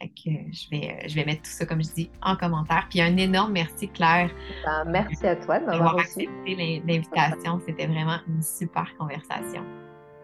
[0.00, 2.86] je, vais, je vais mettre tout ça, comme je dis, en commentaire.
[2.90, 4.30] Puis un énorme merci, Claire.
[4.64, 7.60] Ben, merci à toi d'avoir accepté l'invitation.
[7.66, 9.64] C'était vraiment une super conversation.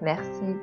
[0.02, 0.56] Merci.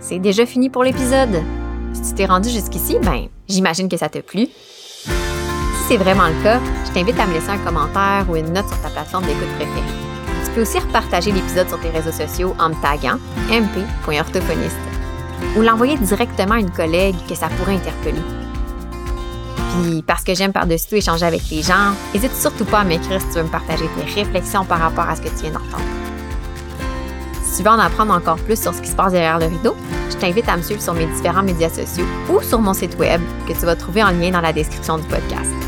[0.00, 1.42] C'est déjà fini pour l'épisode.
[2.00, 4.46] Si tu t'es rendu jusqu'ici, ben, j'imagine que ça t'a plu.
[4.46, 5.10] Si
[5.88, 8.80] c'est vraiment le cas, je t'invite à me laisser un commentaire ou une note sur
[8.80, 9.82] ta plateforme d'écoute préférée.
[10.44, 13.18] Tu peux aussi repartager l'épisode sur tes réseaux sociaux en me taguant
[13.50, 14.76] mp.orthophoniste
[15.56, 18.22] ou l'envoyer directement à une collègue que ça pourrait interpeller.
[19.82, 23.20] Puis, parce que j'aime par-dessus tout échanger avec les gens, n'hésite surtout pas à m'écrire
[23.20, 26.07] si tu veux me partager tes réflexions par rapport à ce que tu viens d'entendre.
[27.58, 29.74] Tu veux en apprendre encore plus sur ce qui se passe derrière le rideau,
[30.10, 33.20] je t'invite à me suivre sur mes différents médias sociaux ou sur mon site web
[33.48, 35.67] que tu vas trouver en lien dans la description du podcast.